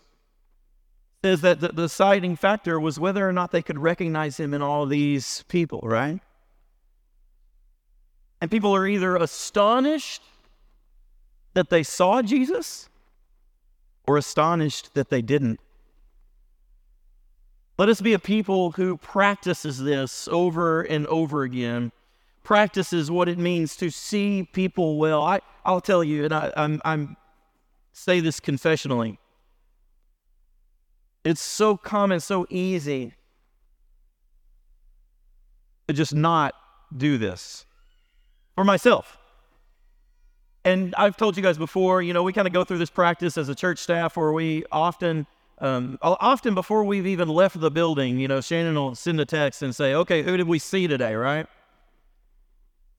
says 1.25 1.41
that 1.41 1.61
the 1.61 1.69
deciding 1.69 2.37
factor 2.37 2.79
was 2.79 3.01
whether 3.01 3.29
or 3.29 3.33
not 3.33 3.51
they 3.51 3.63
could 3.63 3.79
recognize 3.79 4.39
him 4.39 4.55
in 4.55 4.63
all 4.63 4.87
these 4.87 5.43
people, 5.49 5.81
right? 5.83 6.21
And 8.41 8.51
people 8.51 8.75
are 8.75 8.87
either 8.87 9.17
astonished 9.17 10.23
that 11.55 11.71
they 11.71 11.83
saw 11.83 12.23
Jesus 12.23 12.89
or 14.07 14.17
astonished 14.17 14.95
that 14.95 15.11
they 15.11 15.23
didn't. 15.23 15.61
Let 17.77 17.89
us 17.89 18.01
be 18.01 18.13
a 18.13 18.19
people 18.19 18.73
who 18.73 18.97
practices 18.97 19.79
this 19.79 20.29
over 20.29 20.83
and 20.83 21.07
over 21.07 21.43
again 21.43 21.93
practices 22.43 23.11
what 23.11 23.29
it 23.29 23.39
means 23.39 23.77
to 23.77 23.91
see 23.91 24.49
people 24.53 24.99
well. 24.99 25.23
I, 25.23 25.41
I'll 25.65 25.81
tell 25.81 26.03
you, 26.03 26.25
and 26.25 26.35
I, 26.35 26.53
I'm, 26.57 26.81
I'm 26.85 27.17
say 27.93 28.21
this 28.21 28.41
confessionally. 28.41 29.19
It's 31.25 31.41
so 31.41 31.77
common, 31.77 32.21
so 32.21 32.47
easy 32.49 33.15
to 35.87 35.95
just 35.95 36.15
not 36.15 36.55
do 36.97 37.19
this 37.19 37.67
for 38.55 38.65
myself. 38.65 39.19
And 40.65 40.95
I've 40.97 41.17
told 41.17 41.37
you 41.37 41.43
guys 41.43 41.57
before, 41.57 42.03
you 42.03 42.13
know, 42.13 42.23
we 42.23 42.33
kind 42.33 42.47
of 42.47 42.53
go 42.53 42.65
through 42.65 42.79
this 42.79 42.91
practice 42.91 43.39
as 43.39 43.49
a 43.49 43.55
church 43.55 43.79
staff 43.79 44.17
where 44.17 44.33
we 44.33 44.65
often, 44.71 45.27
um, 45.59 45.99
often 46.03 46.55
before 46.55 46.85
we've 46.85 47.07
even 47.07 47.29
left 47.29 47.59
the 47.59 47.71
building, 47.71 48.19
you 48.19 48.29
know, 48.29 48.41
Shannon 48.41 48.75
will 48.75 48.95
send 48.95 49.21
a 49.21 49.25
text 49.25 49.63
and 49.63 49.75
say, 49.75 49.95
okay, 49.95 50.23
who 50.23 50.37
did 50.37 50.47
we 50.47 50.59
see 50.59 50.87
today, 50.87 51.15
right? 51.15 51.47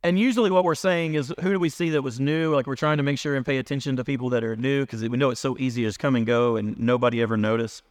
And 0.04 0.18
usually, 0.18 0.50
what 0.50 0.64
we're 0.64 0.74
saying 0.74 1.14
is, 1.14 1.32
who 1.42 1.52
do 1.52 1.60
we 1.60 1.70
see 1.70 1.92
that 1.92 2.02
was 2.02 2.20
new? 2.20 2.56
Like, 2.56 2.66
we're 2.66 2.76
trying 2.76 2.98
to 2.98 3.04
make 3.04 3.20
sure 3.20 3.36
and 3.36 3.46
pay 3.46 3.58
attention 3.58 3.96
to 3.98 4.04
people 4.04 4.30
that 4.30 4.44
are 4.44 4.56
new 4.56 4.82
because 4.82 5.08
we 5.08 5.16
know 5.16 5.30
it's 5.30 5.40
so 5.40 5.56
easy 5.60 5.84
to 5.84 5.90
just 5.90 6.00
come 6.00 6.16
and 6.16 6.26
go 6.26 6.56
and 6.56 6.80
nobody 6.80 7.22
ever 7.22 7.38
notice. 7.38 7.84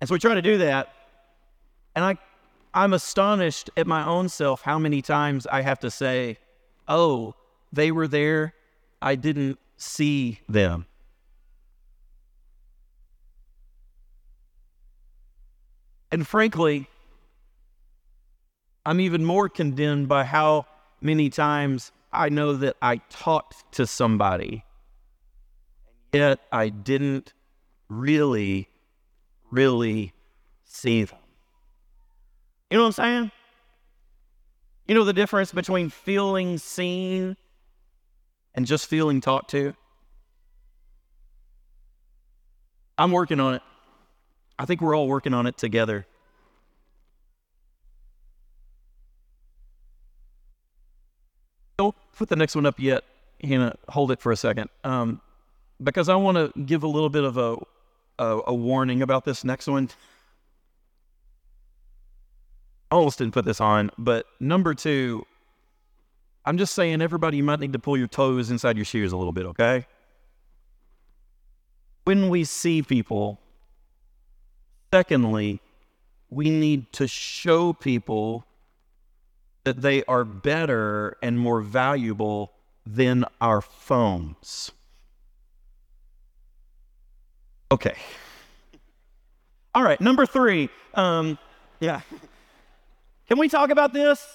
And 0.00 0.08
so 0.08 0.14
we 0.14 0.18
try 0.18 0.34
to 0.34 0.42
do 0.42 0.58
that. 0.58 0.92
And 1.96 2.04
I, 2.04 2.18
I'm 2.74 2.92
astonished 2.92 3.70
at 3.78 3.86
my 3.86 4.04
own 4.04 4.28
self 4.28 4.60
how 4.60 4.78
many 4.78 5.00
times 5.00 5.46
I 5.46 5.62
have 5.62 5.80
to 5.80 5.90
say, 5.90 6.36
oh, 6.88 7.34
they 7.72 7.90
were 7.90 8.08
there. 8.08 8.54
I 9.00 9.14
didn't 9.14 9.58
see 9.76 10.40
them. 10.48 10.86
And 16.10 16.26
frankly, 16.26 16.88
I'm 18.86 19.00
even 19.00 19.24
more 19.24 19.48
condemned 19.48 20.08
by 20.08 20.24
how 20.24 20.66
many 21.00 21.28
times 21.28 21.92
I 22.12 22.30
know 22.30 22.54
that 22.54 22.76
I 22.80 23.02
talked 23.10 23.70
to 23.72 23.86
somebody, 23.86 24.64
yet 26.12 26.40
I 26.50 26.70
didn't 26.70 27.34
really, 27.88 28.68
really 29.50 30.14
see 30.64 31.04
them. 31.04 31.18
You 32.70 32.78
know 32.78 32.84
what 32.84 32.86
I'm 32.86 32.92
saying? 32.92 33.30
You 34.88 34.94
know 34.94 35.04
the 35.04 35.12
difference 35.12 35.52
between 35.52 35.90
feeling 35.90 36.58
seen 36.58 37.36
and 38.54 38.66
just 38.66 38.86
feeling 38.86 39.20
talked 39.20 39.50
to? 39.50 39.74
I'm 42.96 43.12
working 43.12 43.38
on 43.38 43.54
it. 43.54 43.62
I 44.58 44.64
think 44.64 44.80
we're 44.80 44.96
all 44.96 45.06
working 45.06 45.34
on 45.34 45.46
it 45.46 45.56
together. 45.56 46.06
don't 51.78 51.94
put 52.16 52.28
the 52.28 52.36
next 52.36 52.56
one 52.56 52.66
up 52.66 52.80
yet. 52.80 53.04
Hannah, 53.42 53.76
hold 53.88 54.10
it 54.10 54.20
for 54.20 54.32
a 54.32 54.36
second, 54.36 54.68
um, 54.82 55.20
because 55.82 56.08
I 56.08 56.16
want 56.16 56.36
to 56.36 56.60
give 56.62 56.82
a 56.82 56.88
little 56.88 57.08
bit 57.08 57.22
of 57.22 57.36
a, 57.36 57.56
a, 58.18 58.40
a 58.48 58.54
warning 58.54 59.00
about 59.00 59.24
this 59.24 59.44
next 59.44 59.68
one. 59.68 59.88
Almost 62.90 63.18
didn't 63.18 63.34
put 63.34 63.44
this 63.44 63.60
on, 63.60 63.90
but 63.98 64.26
number 64.40 64.74
two, 64.74 65.26
I'm 66.44 66.56
just 66.56 66.74
saying, 66.74 67.02
everybody, 67.02 67.36
you 67.36 67.44
might 67.44 67.60
need 67.60 67.74
to 67.74 67.78
pull 67.78 67.96
your 67.98 68.06
toes 68.06 68.50
inside 68.50 68.76
your 68.76 68.86
shoes 68.86 69.12
a 69.12 69.16
little 69.16 69.32
bit, 69.32 69.44
okay? 69.46 69.86
When 72.04 72.30
we 72.30 72.44
see 72.44 72.80
people, 72.80 73.38
secondly, 74.90 75.60
we 76.30 76.48
need 76.48 76.90
to 76.94 77.06
show 77.06 77.74
people 77.74 78.46
that 79.64 79.82
they 79.82 80.02
are 80.04 80.24
better 80.24 81.18
and 81.22 81.38
more 81.38 81.60
valuable 81.60 82.52
than 82.86 83.26
our 83.42 83.60
phones. 83.60 84.72
Okay. 87.70 87.96
All 89.74 89.82
right, 89.82 90.00
number 90.00 90.24
three. 90.24 90.70
Um, 90.94 91.38
yeah. 91.80 92.00
Can 93.28 93.38
we 93.38 93.48
talk 93.48 93.70
about 93.70 93.92
this? 93.92 94.26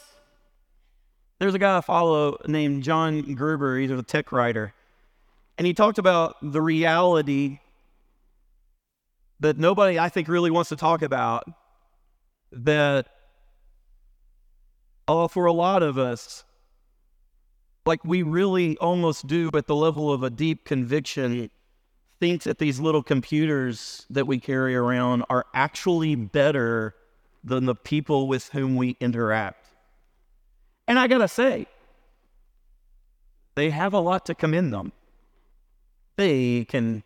There's 1.39 1.53
a 1.53 1.59
guy 1.59 1.77
I 1.77 1.81
follow 1.81 2.37
named 2.47 2.83
John 2.83 3.33
Gruber. 3.33 3.77
He's 3.77 3.91
a 3.91 4.01
tech 4.03 4.31
writer. 4.31 4.73
And 5.57 5.67
he 5.67 5.73
talked 5.73 5.97
about 5.97 6.35
the 6.41 6.61
reality 6.61 7.59
that 9.39 9.57
nobody, 9.57 9.99
I 9.99 10.09
think, 10.09 10.27
really 10.27 10.51
wants 10.51 10.69
to 10.69 10.75
talk 10.75 11.01
about 11.01 11.43
that 12.51 13.07
Oh, 15.07 15.27
for 15.27 15.45
a 15.45 15.53
lot 15.53 15.83
of 15.83 15.97
us, 15.97 16.45
like 17.85 18.05
we 18.05 18.23
really 18.23 18.77
almost 18.77 19.27
do 19.27 19.49
at 19.53 19.67
the 19.67 19.75
level 19.75 20.13
of 20.13 20.23
a 20.23 20.29
deep 20.29 20.63
conviction, 20.63 21.49
think 22.21 22.43
that 22.43 22.57
these 22.57 22.79
little 22.79 23.03
computers 23.03 24.05
that 24.09 24.27
we 24.27 24.39
carry 24.39 24.75
around 24.75 25.25
are 25.29 25.45
actually 25.53 26.15
better 26.15 26.95
than 27.43 27.65
the 27.65 27.75
people 27.75 28.27
with 28.27 28.49
whom 28.49 28.75
we 28.75 28.95
interact. 28.99 29.67
And 30.87 30.97
I 30.97 31.07
gotta 31.07 31.27
say, 31.27 31.67
they 33.55 33.69
have 33.69 33.93
a 33.93 33.99
lot 33.99 34.25
to 34.27 34.35
commend 34.35 34.73
them. 34.73 34.91
They 36.15 36.65
can 36.65 37.03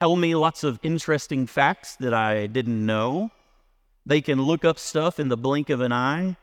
tell 0.00 0.16
me 0.16 0.34
lots 0.34 0.64
of 0.64 0.78
interesting 0.82 1.46
facts 1.46 1.96
that 1.96 2.14
I 2.14 2.46
didn't 2.46 2.84
know. 2.84 3.30
They 4.04 4.20
can 4.20 4.42
look 4.42 4.64
up 4.64 4.78
stuff 4.78 5.20
in 5.20 5.28
the 5.28 5.36
blink 5.36 5.70
of 5.70 5.80
an 5.80 5.92
eye 5.92 6.36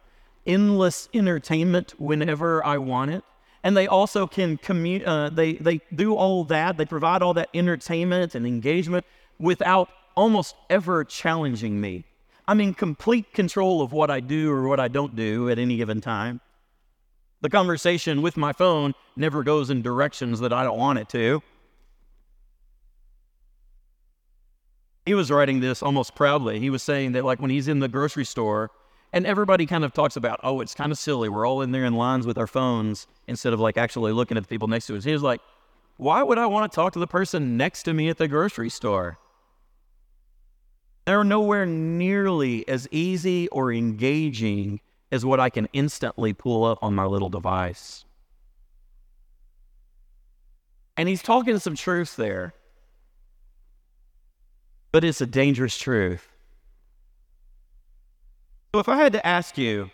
endless 0.50 1.10
entertainment 1.14 1.94
whenever 2.00 2.66
I 2.66 2.78
want 2.78 3.12
it. 3.12 3.24
And 3.64 3.76
they 3.76 3.88
also 3.88 4.26
can 4.26 4.58
commute, 4.58 5.04
uh, 5.04 5.30
they, 5.30 5.54
they 5.54 5.82
do 5.94 6.16
all 6.16 6.44
that, 6.46 6.78
they 6.78 6.86
provide 6.86 7.22
all 7.22 7.34
that 7.36 7.50
entertainment 7.54 8.36
and 8.36 8.48
engagement 8.48 9.06
without 9.38 9.90
almost 10.16 10.56
ever 10.70 11.04
challenging 11.04 11.80
me. 11.80 12.06
I'm 12.50 12.62
in 12.62 12.74
complete 12.74 13.32
control 13.32 13.84
of 13.84 13.94
what 13.94 14.10
I 14.10 14.22
do 14.22 14.52
or 14.52 14.68
what 14.68 14.80
I 14.80 14.88
don't 14.88 15.16
do 15.16 15.52
at 15.52 15.60
any 15.60 15.78
given 15.78 16.02
time. 16.02 16.42
The 17.42 17.50
conversation 17.50 18.24
with 18.24 18.38
my 18.38 18.54
phone 18.54 18.96
never 19.16 19.44
goes 19.44 19.70
in 19.70 19.84
directions 19.84 20.40
that 20.40 20.52
I 20.52 20.64
don't 20.64 20.80
want 20.80 20.98
it 20.98 21.10
to. 21.10 21.44
He 25.06 25.14
was 25.14 25.30
writing 25.30 25.60
this 25.60 25.84
almost 25.84 26.16
proudly. 26.16 26.60
He 26.60 26.72
was 26.72 26.82
saying 26.82 27.12
that, 27.12 27.24
like, 27.24 27.40
when 27.40 27.52
he's 27.52 27.68
in 27.68 27.82
the 27.82 27.88
grocery 27.88 28.26
store, 28.26 28.72
and 29.14 29.28
everybody 29.28 29.68
kind 29.68 29.86
of 29.86 29.94
talks 29.94 30.16
about, 30.16 30.40
oh, 30.42 30.60
it's 30.60 30.74
kind 30.74 30.92
of 30.92 30.98
silly. 30.98 31.30
We're 31.30 31.48
all 31.48 31.62
in 31.62 31.72
there 31.72 31.86
in 31.86 31.94
lines 31.94 32.26
with 32.26 32.40
our 32.40 32.48
phones 32.48 33.06
instead 33.28 33.54
of 33.54 33.60
like 33.60 33.78
actually 33.78 34.12
looking 34.12 34.38
at 34.38 34.44
the 34.44 34.50
people 34.50 34.68
next 34.68 34.88
to 34.88 34.98
us. 34.98 35.04
He 35.04 35.14
was 35.14 35.22
like, 35.22 35.40
why 35.98 36.24
would 36.24 36.40
I 36.40 36.48
want 36.48 36.72
to 36.72 36.76
talk 36.76 36.94
to 36.94 37.00
the 37.00 37.06
person 37.06 37.58
next 37.58 37.84
to 37.84 37.94
me 37.94 38.10
at 38.10 38.18
the 38.18 38.28
grocery 38.28 38.70
store? 38.70 39.20
They're 41.10 41.24
nowhere 41.24 41.66
nearly 41.66 42.68
as 42.68 42.88
easy 42.92 43.48
or 43.48 43.74
engaging 43.74 44.80
as 45.12 45.26
what 45.26 45.40
I 45.40 45.50
can 45.50 45.68
instantly 45.74 46.34
pull 46.34 46.64
up 46.64 46.78
on 46.84 46.94
my 46.94 47.06
little 47.06 47.30
device. 47.30 48.06
And 50.96 51.10
he's 51.10 51.24
talking 51.24 51.58
some 51.58 51.74
truth 51.74 52.16
there, 52.16 52.54
but 54.92 55.04
it's 55.04 55.20
a 55.20 55.26
dangerous 55.26 55.76
truth. 55.80 56.30
So 58.76 58.80
if 58.80 58.88
I 58.88 58.98
had 58.98 59.14
to 59.14 59.26
ask 59.26 59.58
you 59.58 59.90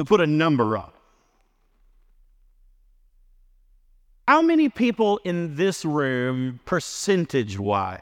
to 0.00 0.04
put 0.04 0.20
a 0.20 0.26
number 0.26 0.76
up, 0.76 0.96
how 4.26 4.42
many 4.42 4.68
people 4.68 5.20
in 5.22 5.54
this 5.54 5.84
room, 5.84 6.58
percentage 6.64 7.56
wise, 7.56 8.00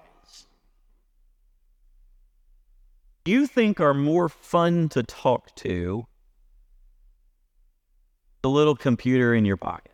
you 3.29 3.47
think 3.47 3.81
are 3.81 3.95
more 3.95 4.29
fun 4.29 4.89
to 4.91 5.03
talk 5.03 5.55
to 5.57 6.07
the 8.43 8.49
little 8.49 8.77
computer 8.77 9.35
in 9.35 9.45
your 9.45 9.57
pocket? 9.57 9.93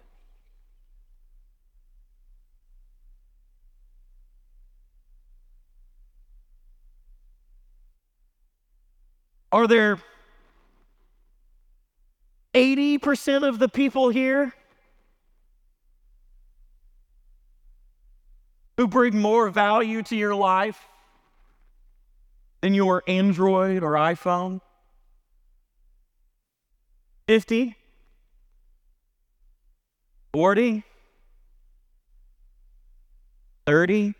Are 9.50 9.66
there 9.66 9.98
80% 12.54 13.48
of 13.48 13.58
the 13.58 13.68
people 13.68 14.08
here 14.08 14.52
who 18.76 18.88
bring 18.88 19.20
more 19.20 19.48
value 19.50 20.02
to 20.02 20.16
your 20.16 20.34
life 20.34 20.80
than 22.64 22.72
your 22.72 23.02
Android 23.06 23.82
or 23.82 23.92
iPhone? 23.92 24.58
50? 27.28 27.76
40? 30.32 30.82
30? 33.66 34.14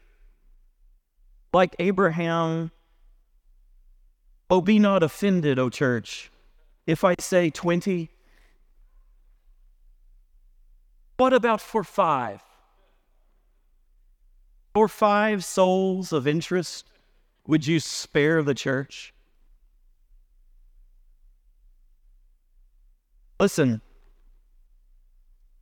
Like 1.55 1.75
Abraham 1.79 2.71
Oh, 4.51 4.61
be 4.61 4.79
not 4.79 5.03
offended, 5.03 5.59
O 5.59 5.71
church, 5.71 6.31
if 6.87 7.03
I 7.03 7.15
say 7.19 7.49
20. 7.49 8.11
What 11.17 11.33
about 11.33 11.63
for 11.63 11.83
five? 11.83 12.43
For 14.75 14.87
five 14.87 15.43
souls 15.43 16.13
of 16.13 16.27
interest, 16.27 16.85
would 17.47 17.67
you 17.67 17.81
spare 17.81 18.43
the 18.43 18.55
church? 18.55 19.13
Listen, 23.39 23.81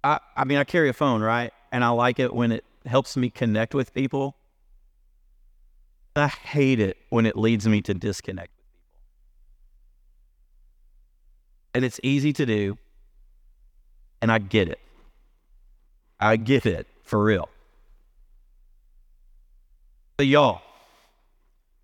I, 0.04 0.20
I 0.36 0.44
mean, 0.44 0.58
I 0.58 0.64
carry 0.64 0.88
a 0.88 0.92
phone, 0.92 1.22
right? 1.22 1.52
And 1.70 1.82
I 1.82 1.88
like 1.88 2.18
it 2.18 2.34
when 2.34 2.52
it 2.52 2.64
helps 2.86 3.16
me 3.16 3.30
connect 3.30 3.74
with 3.74 3.94
people. 3.94 4.36
I 6.14 6.28
hate 6.28 6.78
it 6.80 6.98
when 7.08 7.24
it 7.24 7.36
leads 7.36 7.66
me 7.66 7.80
to 7.82 7.94
disconnect. 7.94 8.50
With 8.50 8.56
people. 8.56 8.62
And 11.74 11.84
it's 11.84 11.98
easy 12.02 12.32
to 12.34 12.44
do. 12.44 12.78
And 14.20 14.30
I 14.30 14.38
get 14.38 14.68
it. 14.68 14.78
I 16.20 16.36
get 16.36 16.66
it 16.66 16.86
for 17.02 17.22
real. 17.24 17.48
But 20.16 20.26
y'all, 20.26 20.60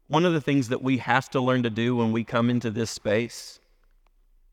one 0.09 0.25
of 0.25 0.33
the 0.33 0.41
things 0.41 0.69
that 0.69 0.83
we 0.83 0.99
have 0.99 1.29
to 1.31 1.41
learn 1.41 1.63
to 1.63 1.71
do 1.71 1.95
when 1.97 2.13
we 2.13 2.25
come 2.25 2.51
into 2.51 2.71
this 2.71 2.91
space 2.91 3.61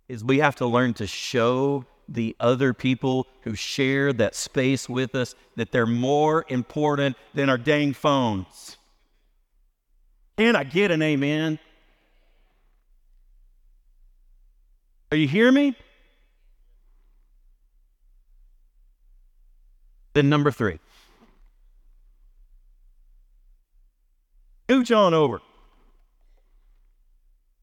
is 0.08 0.24
we 0.24 0.40
have 0.40 0.56
to 0.58 0.66
learn 0.66 0.94
to 0.94 1.08
show 1.08 1.86
the 2.08 2.36
other 2.40 2.74
people 2.74 3.26
who 3.42 3.56
share 3.56 4.14
that 4.14 4.36
space 4.36 4.88
with 4.88 5.16
us 5.16 5.34
that 5.56 5.72
they're 5.72 5.88
more 5.88 6.46
important 6.50 7.16
than 7.34 7.50
our 7.50 7.58
dang 7.58 7.94
phones. 7.94 8.78
Can 10.38 10.56
I 10.56 10.64
get 10.66 10.92
an 10.92 11.02
amen? 11.02 11.58
Are 15.12 15.18
you 15.18 15.28
hear 15.28 15.52
me? 15.52 15.76
Then 20.14 20.30
number 20.30 20.52
three. 20.52 20.80
Scooch 24.76 24.96
on 24.96 25.14
over. 25.14 25.42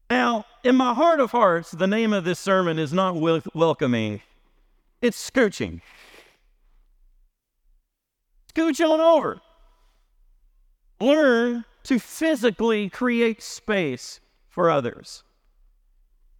Now, 0.09 0.45
in 0.63 0.75
my 0.75 0.93
heart 0.93 1.19
of 1.19 1.31
hearts, 1.31 1.71
the 1.71 1.85
name 1.85 2.11
of 2.11 2.23
this 2.23 2.39
sermon 2.39 2.79
is 2.79 2.91
not 2.91 3.15
wel- 3.15 3.41
welcoming, 3.53 4.21
it's 5.01 5.29
scooching. 5.29 5.81
Scooch 8.53 8.79
on 8.83 8.99
over. 8.99 9.41
Learn 10.99 11.65
to 11.83 11.99
physically 11.99 12.89
create 12.89 13.43
space 13.43 14.19
for 14.49 14.71
others 14.71 15.23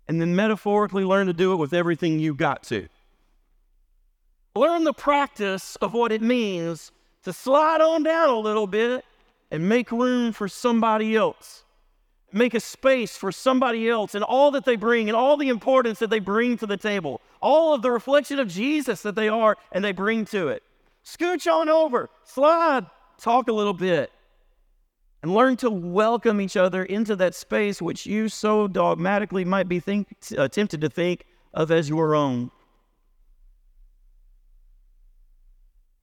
and 0.07 0.19
then 0.19 0.35
metaphorically 0.35 1.03
learn 1.03 1.27
to 1.27 1.33
do 1.33 1.53
it 1.53 1.57
with 1.57 1.73
everything 1.73 2.19
you 2.19 2.33
got 2.33 2.63
to. 2.63 2.87
Learn 4.55 4.83
the 4.83 4.93
practice 4.93 5.75
of 5.77 5.93
what 5.93 6.11
it 6.11 6.21
means 6.21 6.91
to 7.23 7.33
slide 7.33 7.81
on 7.81 8.03
down 8.03 8.29
a 8.29 8.39
little 8.39 8.67
bit 8.67 9.05
and 9.53 9.69
make 9.69 9.91
room 9.91 10.33
for 10.33 10.47
somebody 10.47 11.15
else. 11.15 11.63
Make 12.31 12.55
a 12.55 12.59
space 12.59 13.15
for 13.15 13.31
somebody 13.31 13.87
else 13.87 14.15
and 14.15 14.23
all 14.23 14.49
that 14.49 14.65
they 14.65 14.75
bring 14.75 15.09
and 15.09 15.15
all 15.15 15.37
the 15.37 15.49
importance 15.49 15.99
that 15.99 16.09
they 16.09 16.17
bring 16.17 16.57
to 16.57 16.65
the 16.65 16.75
table, 16.75 17.21
all 17.39 17.75
of 17.75 17.83
the 17.83 17.91
reflection 17.91 18.39
of 18.39 18.47
Jesus 18.47 19.03
that 19.03 19.13
they 19.13 19.29
are 19.29 19.55
and 19.71 19.83
they 19.85 19.91
bring 19.91 20.25
to 20.25 20.47
it. 20.47 20.63
Scooch 21.05 21.45
on 21.45 21.69
over, 21.69 22.09
slide, 22.23 22.87
talk 23.19 23.47
a 23.47 23.53
little 23.53 23.75
bit 23.75 24.11
and 25.21 25.35
learn 25.35 25.55
to 25.57 25.69
welcome 25.69 26.41
each 26.41 26.57
other 26.57 26.83
into 26.83 27.15
that 27.17 27.35
space 27.35 27.79
which 27.79 28.07
you 28.07 28.29
so 28.29 28.67
dogmatically 28.67 29.45
might 29.45 29.69
be 29.69 29.79
think, 29.79 30.07
uh, 30.35 30.47
tempted 30.47 30.81
to 30.81 30.89
think 30.89 31.25
of 31.53 31.69
as 31.69 31.87
your 31.87 32.15
own. 32.15 32.49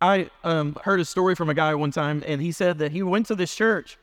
I 0.01 0.31
um, 0.45 0.77
heard 0.83 1.01
a 1.01 1.05
story 1.05 1.35
from 1.35 1.51
a 1.51 1.55
guy 1.55 1.75
one 1.75 1.91
time, 1.91 2.23
and 2.27 2.41
he 2.41 2.53
said 2.53 2.79
that 2.79 2.93
he 2.93 3.03
went 3.03 3.27
to 3.27 3.35
this 3.35 3.55
church. 3.55 3.99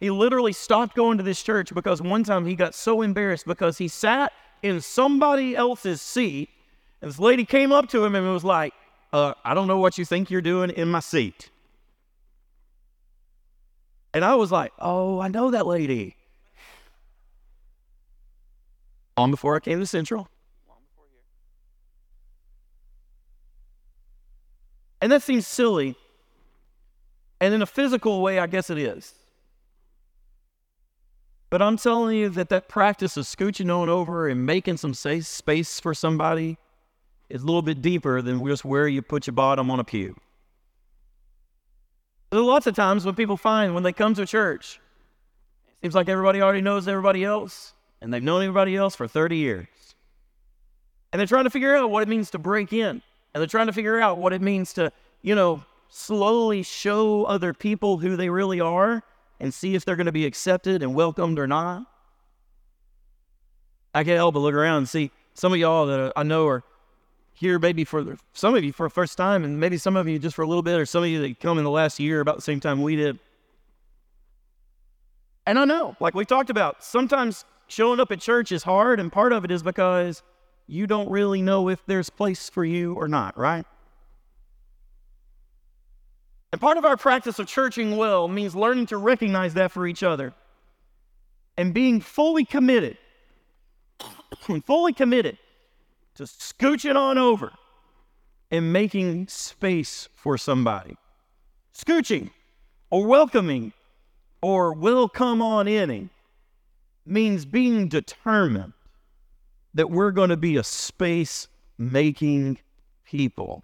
He 0.00 0.10
literally 0.10 0.52
stopped 0.52 0.96
going 0.96 1.18
to 1.18 1.24
this 1.24 1.42
church 1.42 1.72
because 1.72 2.02
one 2.02 2.24
time 2.24 2.44
he 2.46 2.54
got 2.54 2.74
so 2.74 3.02
embarrassed 3.02 3.46
because 3.46 3.78
he 3.78 3.88
sat 3.88 4.32
in 4.62 4.80
somebody 4.80 5.54
else's 5.54 6.02
seat, 6.02 6.50
and 7.00 7.10
this 7.10 7.18
lady 7.18 7.44
came 7.44 7.72
up 7.72 7.88
to 7.90 8.04
him 8.04 8.14
and 8.14 8.30
was 8.30 8.44
like, 8.44 8.74
uh, 9.12 9.34
I 9.44 9.54
don't 9.54 9.68
know 9.68 9.78
what 9.78 9.98
you 9.98 10.04
think 10.04 10.30
you're 10.30 10.42
doing 10.42 10.70
in 10.70 10.88
my 10.88 11.00
seat. 11.00 11.50
And 14.12 14.24
I 14.24 14.34
was 14.34 14.50
like, 14.50 14.72
oh, 14.78 15.20
I 15.20 15.28
know 15.28 15.50
that 15.50 15.66
lady. 15.66 16.16
Long 19.16 19.30
before 19.30 19.56
I 19.56 19.60
came 19.60 19.78
to 19.78 19.86
Central. 19.86 20.28
And 25.06 25.12
that 25.12 25.22
seems 25.22 25.46
silly. 25.46 25.94
And 27.40 27.54
in 27.54 27.62
a 27.62 27.66
physical 27.66 28.22
way, 28.22 28.40
I 28.40 28.48
guess 28.48 28.70
it 28.70 28.76
is. 28.76 29.14
But 31.48 31.62
I'm 31.62 31.76
telling 31.76 32.16
you 32.16 32.28
that 32.30 32.48
that 32.48 32.66
practice 32.66 33.16
of 33.16 33.24
scooching 33.24 33.72
on 33.72 33.88
over 33.88 34.26
and 34.26 34.44
making 34.44 34.78
some 34.78 34.94
space 34.94 35.78
for 35.78 35.94
somebody 35.94 36.58
is 37.28 37.44
a 37.44 37.46
little 37.46 37.62
bit 37.62 37.80
deeper 37.80 38.20
than 38.20 38.44
just 38.44 38.64
where 38.64 38.88
you 38.88 39.00
put 39.00 39.28
your 39.28 39.34
bottom 39.34 39.70
on 39.70 39.78
a 39.78 39.84
pew. 39.84 40.16
There 42.30 42.40
are 42.40 42.42
lots 42.42 42.66
of 42.66 42.74
times 42.74 43.04
when 43.06 43.14
people 43.14 43.36
find 43.36 43.74
when 43.74 43.84
they 43.84 43.92
come 43.92 44.12
to 44.14 44.26
church, 44.26 44.80
it 45.68 45.82
seems 45.82 45.94
like 45.94 46.08
everybody 46.08 46.42
already 46.42 46.62
knows 46.62 46.88
everybody 46.88 47.22
else, 47.22 47.74
and 48.00 48.12
they've 48.12 48.20
known 48.20 48.42
everybody 48.42 48.74
else 48.74 48.96
for 48.96 49.06
30 49.06 49.36
years. 49.36 49.68
And 51.12 51.20
they're 51.20 51.28
trying 51.28 51.44
to 51.44 51.50
figure 51.50 51.76
out 51.76 51.92
what 51.92 52.02
it 52.02 52.08
means 52.08 52.30
to 52.32 52.40
break 52.40 52.72
in, 52.72 53.02
and 53.36 53.42
they're 53.42 53.46
trying 53.46 53.66
to 53.66 53.72
figure 53.74 54.00
out 54.00 54.16
what 54.16 54.32
it 54.32 54.40
means 54.40 54.72
to, 54.72 54.90
you 55.20 55.34
know, 55.34 55.62
slowly 55.90 56.62
show 56.62 57.24
other 57.24 57.52
people 57.52 57.98
who 57.98 58.16
they 58.16 58.30
really 58.30 58.62
are 58.62 59.02
and 59.38 59.52
see 59.52 59.74
if 59.74 59.84
they're 59.84 59.94
going 59.94 60.06
to 60.06 60.12
be 60.12 60.24
accepted 60.24 60.82
and 60.82 60.94
welcomed 60.94 61.38
or 61.38 61.46
not. 61.46 61.84
I 63.94 64.04
can't 64.04 64.16
help 64.16 64.32
but 64.32 64.40
look 64.40 64.54
around 64.54 64.78
and 64.78 64.88
see 64.88 65.10
some 65.34 65.52
of 65.52 65.58
y'all 65.58 65.84
that 65.84 66.14
I 66.16 66.22
know 66.22 66.46
are 66.46 66.64
here 67.34 67.58
maybe 67.58 67.84
for 67.84 68.02
the, 68.02 68.18
some 68.32 68.54
of 68.54 68.64
you 68.64 68.72
for 68.72 68.86
the 68.86 68.94
first 68.94 69.18
time, 69.18 69.44
and 69.44 69.60
maybe 69.60 69.76
some 69.76 69.96
of 69.96 70.08
you 70.08 70.18
just 70.18 70.34
for 70.34 70.40
a 70.40 70.48
little 70.48 70.62
bit, 70.62 70.80
or 70.80 70.86
some 70.86 71.02
of 71.02 71.10
you 71.10 71.20
that 71.20 71.38
come 71.38 71.58
in 71.58 71.64
the 71.64 71.70
last 71.70 72.00
year 72.00 72.20
about 72.20 72.36
the 72.36 72.42
same 72.42 72.58
time 72.58 72.80
we 72.80 72.96
did. 72.96 73.18
And 75.46 75.58
I 75.58 75.66
know, 75.66 75.94
like 76.00 76.14
we 76.14 76.24
talked 76.24 76.48
about, 76.48 76.82
sometimes 76.82 77.44
showing 77.68 78.00
up 78.00 78.10
at 78.10 78.20
church 78.20 78.50
is 78.50 78.62
hard, 78.62 78.98
and 78.98 79.12
part 79.12 79.34
of 79.34 79.44
it 79.44 79.50
is 79.50 79.62
because 79.62 80.22
you 80.66 80.86
don't 80.86 81.10
really 81.10 81.42
know 81.42 81.68
if 81.68 81.84
there's 81.86 82.10
place 82.10 82.48
for 82.48 82.64
you 82.64 82.94
or 82.94 83.08
not, 83.08 83.38
right? 83.38 83.64
And 86.52 86.60
part 86.60 86.78
of 86.78 86.84
our 86.84 86.96
practice 86.96 87.38
of 87.38 87.46
churching 87.46 87.96
well 87.96 88.28
means 88.28 88.56
learning 88.56 88.86
to 88.86 88.96
recognize 88.96 89.54
that 89.54 89.72
for 89.72 89.86
each 89.86 90.02
other 90.02 90.32
and 91.56 91.72
being 91.72 92.00
fully 92.00 92.44
committed, 92.44 92.98
fully 94.64 94.92
committed 94.92 95.38
to 96.14 96.24
scooching 96.24 96.96
on 96.96 97.18
over 97.18 97.52
and 98.50 98.72
making 98.72 99.28
space 99.28 100.08
for 100.14 100.38
somebody. 100.38 100.96
Scooching 101.74 102.30
or 102.90 103.06
welcoming 103.06 103.72
or 104.40 104.72
will 104.72 105.08
come 105.08 105.42
on 105.42 105.68
inning 105.68 106.10
means 107.04 107.44
being 107.44 107.88
determined 107.88 108.72
that 109.76 109.90
we're 109.90 110.10
going 110.10 110.30
to 110.30 110.38
be 110.38 110.56
a 110.56 110.64
space 110.64 111.48
making 111.76 112.58
people. 113.04 113.62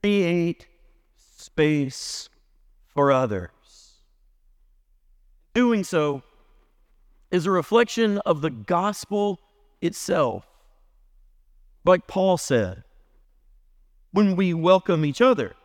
Create 0.00 0.68
space 1.16 2.28
for 2.86 3.10
others. 3.10 3.50
Doing 5.54 5.82
so 5.82 6.22
is 7.32 7.46
a 7.46 7.50
reflection 7.50 8.18
of 8.18 8.42
the 8.42 8.50
gospel 8.50 9.40
itself. 9.80 10.46
Like 11.84 12.06
Paul 12.06 12.38
said, 12.38 12.84
when 14.12 14.36
we 14.36 14.54
welcome 14.54 15.04
each 15.04 15.20
other, 15.20 15.56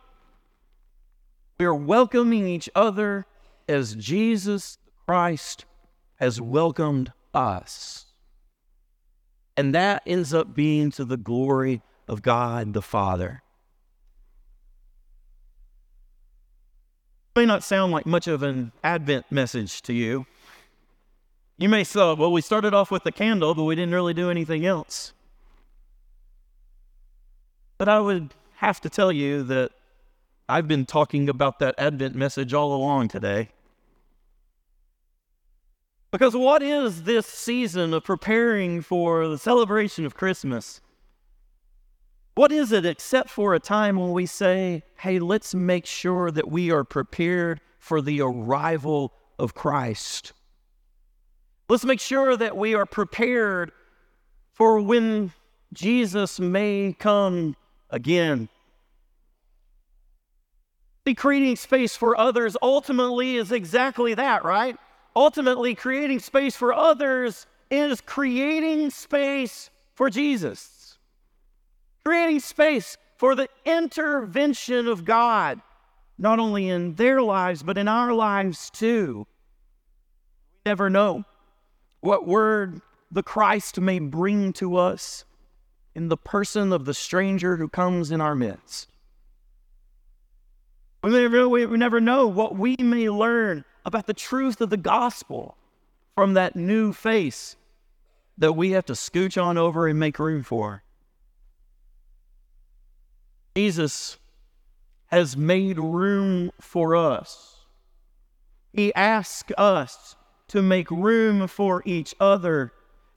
we 1.60 1.64
are 1.64 1.74
welcoming 1.74 2.48
each 2.48 2.68
other 2.74 3.24
as 3.68 3.94
Jesus 3.94 4.78
Christ 5.06 5.64
has 6.16 6.40
welcomed 6.40 7.12
us. 7.32 8.06
And 9.56 9.74
that 9.74 10.02
ends 10.06 10.32
up 10.32 10.54
being 10.54 10.90
to 10.92 11.04
the 11.04 11.16
glory 11.16 11.82
of 12.08 12.22
God 12.22 12.72
the 12.72 12.82
Father. 12.82 13.42
It 17.34 17.40
may 17.40 17.46
not 17.46 17.62
sound 17.62 17.92
like 17.92 18.06
much 18.06 18.26
of 18.26 18.42
an 18.42 18.72
Advent 18.82 19.30
message 19.30 19.82
to 19.82 19.92
you. 19.92 20.26
You 21.58 21.68
may 21.68 21.84
say, 21.84 22.14
well, 22.14 22.32
we 22.32 22.40
started 22.40 22.74
off 22.74 22.90
with 22.90 23.04
the 23.04 23.12
candle, 23.12 23.54
but 23.54 23.64
we 23.64 23.74
didn't 23.74 23.94
really 23.94 24.14
do 24.14 24.30
anything 24.30 24.66
else. 24.66 25.12
But 27.78 27.88
I 27.88 28.00
would 28.00 28.34
have 28.56 28.80
to 28.82 28.90
tell 28.90 29.12
you 29.12 29.42
that 29.44 29.72
I've 30.48 30.68
been 30.68 30.86
talking 30.86 31.28
about 31.28 31.58
that 31.60 31.74
Advent 31.78 32.14
message 32.14 32.52
all 32.52 32.74
along 32.74 33.08
today. 33.08 33.50
Because 36.12 36.36
what 36.36 36.62
is 36.62 37.04
this 37.04 37.26
season 37.26 37.94
of 37.94 38.04
preparing 38.04 38.82
for 38.82 39.26
the 39.28 39.38
celebration 39.38 40.04
of 40.04 40.14
Christmas? 40.14 40.82
What 42.34 42.52
is 42.52 42.70
it 42.70 42.84
except 42.84 43.30
for 43.30 43.54
a 43.54 43.58
time 43.58 43.96
when 43.96 44.12
we 44.12 44.26
say, 44.26 44.82
hey, 44.98 45.18
let's 45.18 45.54
make 45.54 45.86
sure 45.86 46.30
that 46.30 46.50
we 46.50 46.70
are 46.70 46.84
prepared 46.84 47.62
for 47.78 48.02
the 48.02 48.20
arrival 48.20 49.14
of 49.38 49.54
Christ? 49.54 50.34
Let's 51.70 51.84
make 51.84 52.00
sure 52.00 52.36
that 52.36 52.58
we 52.58 52.74
are 52.74 52.86
prepared 52.86 53.72
for 54.52 54.82
when 54.82 55.32
Jesus 55.72 56.38
may 56.38 56.94
come 56.98 57.56
again. 57.88 58.50
Creating 61.16 61.56
space 61.56 61.96
for 61.96 62.18
others 62.18 62.54
ultimately 62.60 63.36
is 63.36 63.50
exactly 63.50 64.12
that, 64.14 64.44
right? 64.44 64.76
Ultimately 65.14 65.74
creating 65.74 66.18
space 66.18 66.56
for 66.56 66.72
others 66.72 67.46
is 67.70 68.00
creating 68.00 68.90
space 68.90 69.70
for 69.94 70.10
Jesus, 70.10 70.98
creating 72.04 72.40
space 72.40 72.96
for 73.16 73.34
the 73.34 73.48
intervention 73.64 74.88
of 74.88 75.04
God, 75.04 75.60
not 76.18 76.38
only 76.38 76.68
in 76.68 76.94
their 76.94 77.22
lives, 77.22 77.62
but 77.62 77.78
in 77.78 77.88
our 77.88 78.12
lives 78.12 78.70
too. 78.70 79.26
We 80.64 80.70
never 80.70 80.90
know 80.90 81.24
what 82.00 82.26
word 82.26 82.80
the 83.10 83.22
Christ 83.22 83.80
may 83.80 83.98
bring 83.98 84.52
to 84.54 84.76
us 84.76 85.24
in 85.94 86.08
the 86.08 86.16
person 86.16 86.72
of 86.72 86.84
the 86.84 86.94
stranger 86.94 87.56
who 87.56 87.68
comes 87.68 88.10
in 88.10 88.20
our 88.20 88.34
midst. 88.34 88.88
We 91.02 91.10
never, 91.10 92.00
know 92.00 92.28
what 92.28 92.56
we 92.56 92.76
may 92.78 93.10
learn 93.10 93.64
about 93.84 94.06
the 94.06 94.14
truth 94.14 94.60
of 94.60 94.70
the 94.70 94.76
gospel 94.76 95.56
from 96.14 96.34
that 96.34 96.56
new 96.56 96.92
face 96.92 97.56
that 98.38 98.52
we 98.52 98.72
have 98.72 98.86
to 98.86 98.94
scooch 98.94 99.42
on 99.42 99.58
over 99.58 99.86
and 99.86 99.98
make 99.98 100.18
room 100.18 100.42
for. 100.42 100.82
Jesus 103.54 104.18
has 105.06 105.36
made 105.36 105.78
room 105.78 106.50
for 106.60 106.96
us. 106.96 107.66
He 108.72 108.94
asks 108.94 109.52
us 109.58 110.16
to 110.48 110.62
make 110.62 110.90
room 110.90 111.46
for 111.46 111.82
each 111.84 112.14
other 112.18 112.72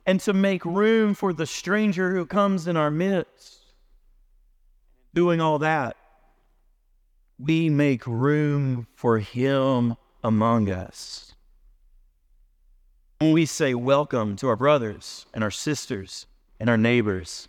and 0.06 0.20
to 0.22 0.34
make 0.34 0.66
room 0.66 1.14
for 1.14 1.34
the 1.34 1.46
stranger 1.46 2.14
who 2.14 2.26
comes 2.26 2.68
in 2.68 2.76
our 2.78 2.92
midst. 2.92 3.60
Doing 5.14 5.40
all 5.40 5.60
that, 5.60 5.96
we 7.40 7.70
make 7.70 8.06
room 8.06 8.88
for 8.96 9.20
him 9.20 9.96
among 10.26 10.72
us. 10.72 11.34
When 13.20 13.32
we 13.32 13.46
say 13.46 13.76
welcome 13.76 14.36
to 14.38 14.48
our 14.48 14.56
brothers 14.56 15.28
and 15.36 15.44
our 15.44 15.52
sisters 15.52 16.26
and 16.60 16.68
our 16.68 16.78
neighbors, 16.78 17.48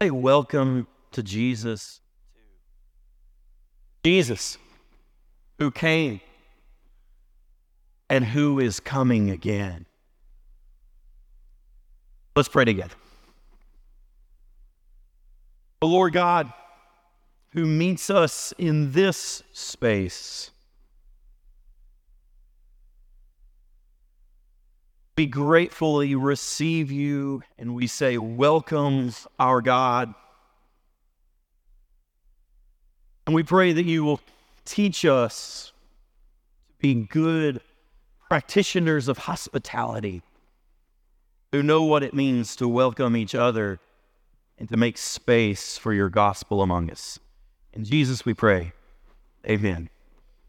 we 0.00 0.06
say 0.06 0.10
welcome 0.10 0.86
to 1.12 1.22
Jesus. 1.22 2.00
Jesus, 4.02 4.56
who 5.58 5.70
came 5.70 6.20
and 8.08 8.24
who 8.24 8.58
is 8.58 8.80
coming 8.80 9.30
again. 9.30 9.84
Let's 12.34 12.48
pray 12.48 12.64
together. 12.64 12.94
The 15.80 15.88
Lord 15.88 16.14
God, 16.14 16.50
who 17.50 17.66
meets 17.66 18.08
us 18.08 18.54
in 18.56 18.92
this 18.92 19.42
space, 19.52 20.52
we 25.16 25.24
gratefully 25.24 26.14
receive 26.14 26.92
you 26.92 27.42
and 27.58 27.74
we 27.74 27.86
say, 27.86 28.18
Welcome, 28.18 29.12
our 29.38 29.62
God. 29.62 30.14
And 33.26 33.34
we 33.34 33.42
pray 33.42 33.72
that 33.72 33.86
you 33.86 34.04
will 34.04 34.20
teach 34.66 35.04
us 35.06 35.72
to 36.68 36.74
be 36.80 36.94
good 36.94 37.62
practitioners 38.28 39.08
of 39.08 39.18
hospitality 39.18 40.22
who 41.50 41.62
know 41.62 41.82
what 41.82 42.02
it 42.02 42.12
means 42.12 42.54
to 42.56 42.68
welcome 42.68 43.16
each 43.16 43.34
other 43.34 43.80
and 44.58 44.68
to 44.68 44.76
make 44.76 44.98
space 44.98 45.78
for 45.78 45.94
your 45.94 46.10
gospel 46.10 46.60
among 46.60 46.90
us. 46.90 47.18
In 47.72 47.84
Jesus 47.84 48.26
we 48.26 48.34
pray. 48.34 48.72
Amen. 49.48 49.88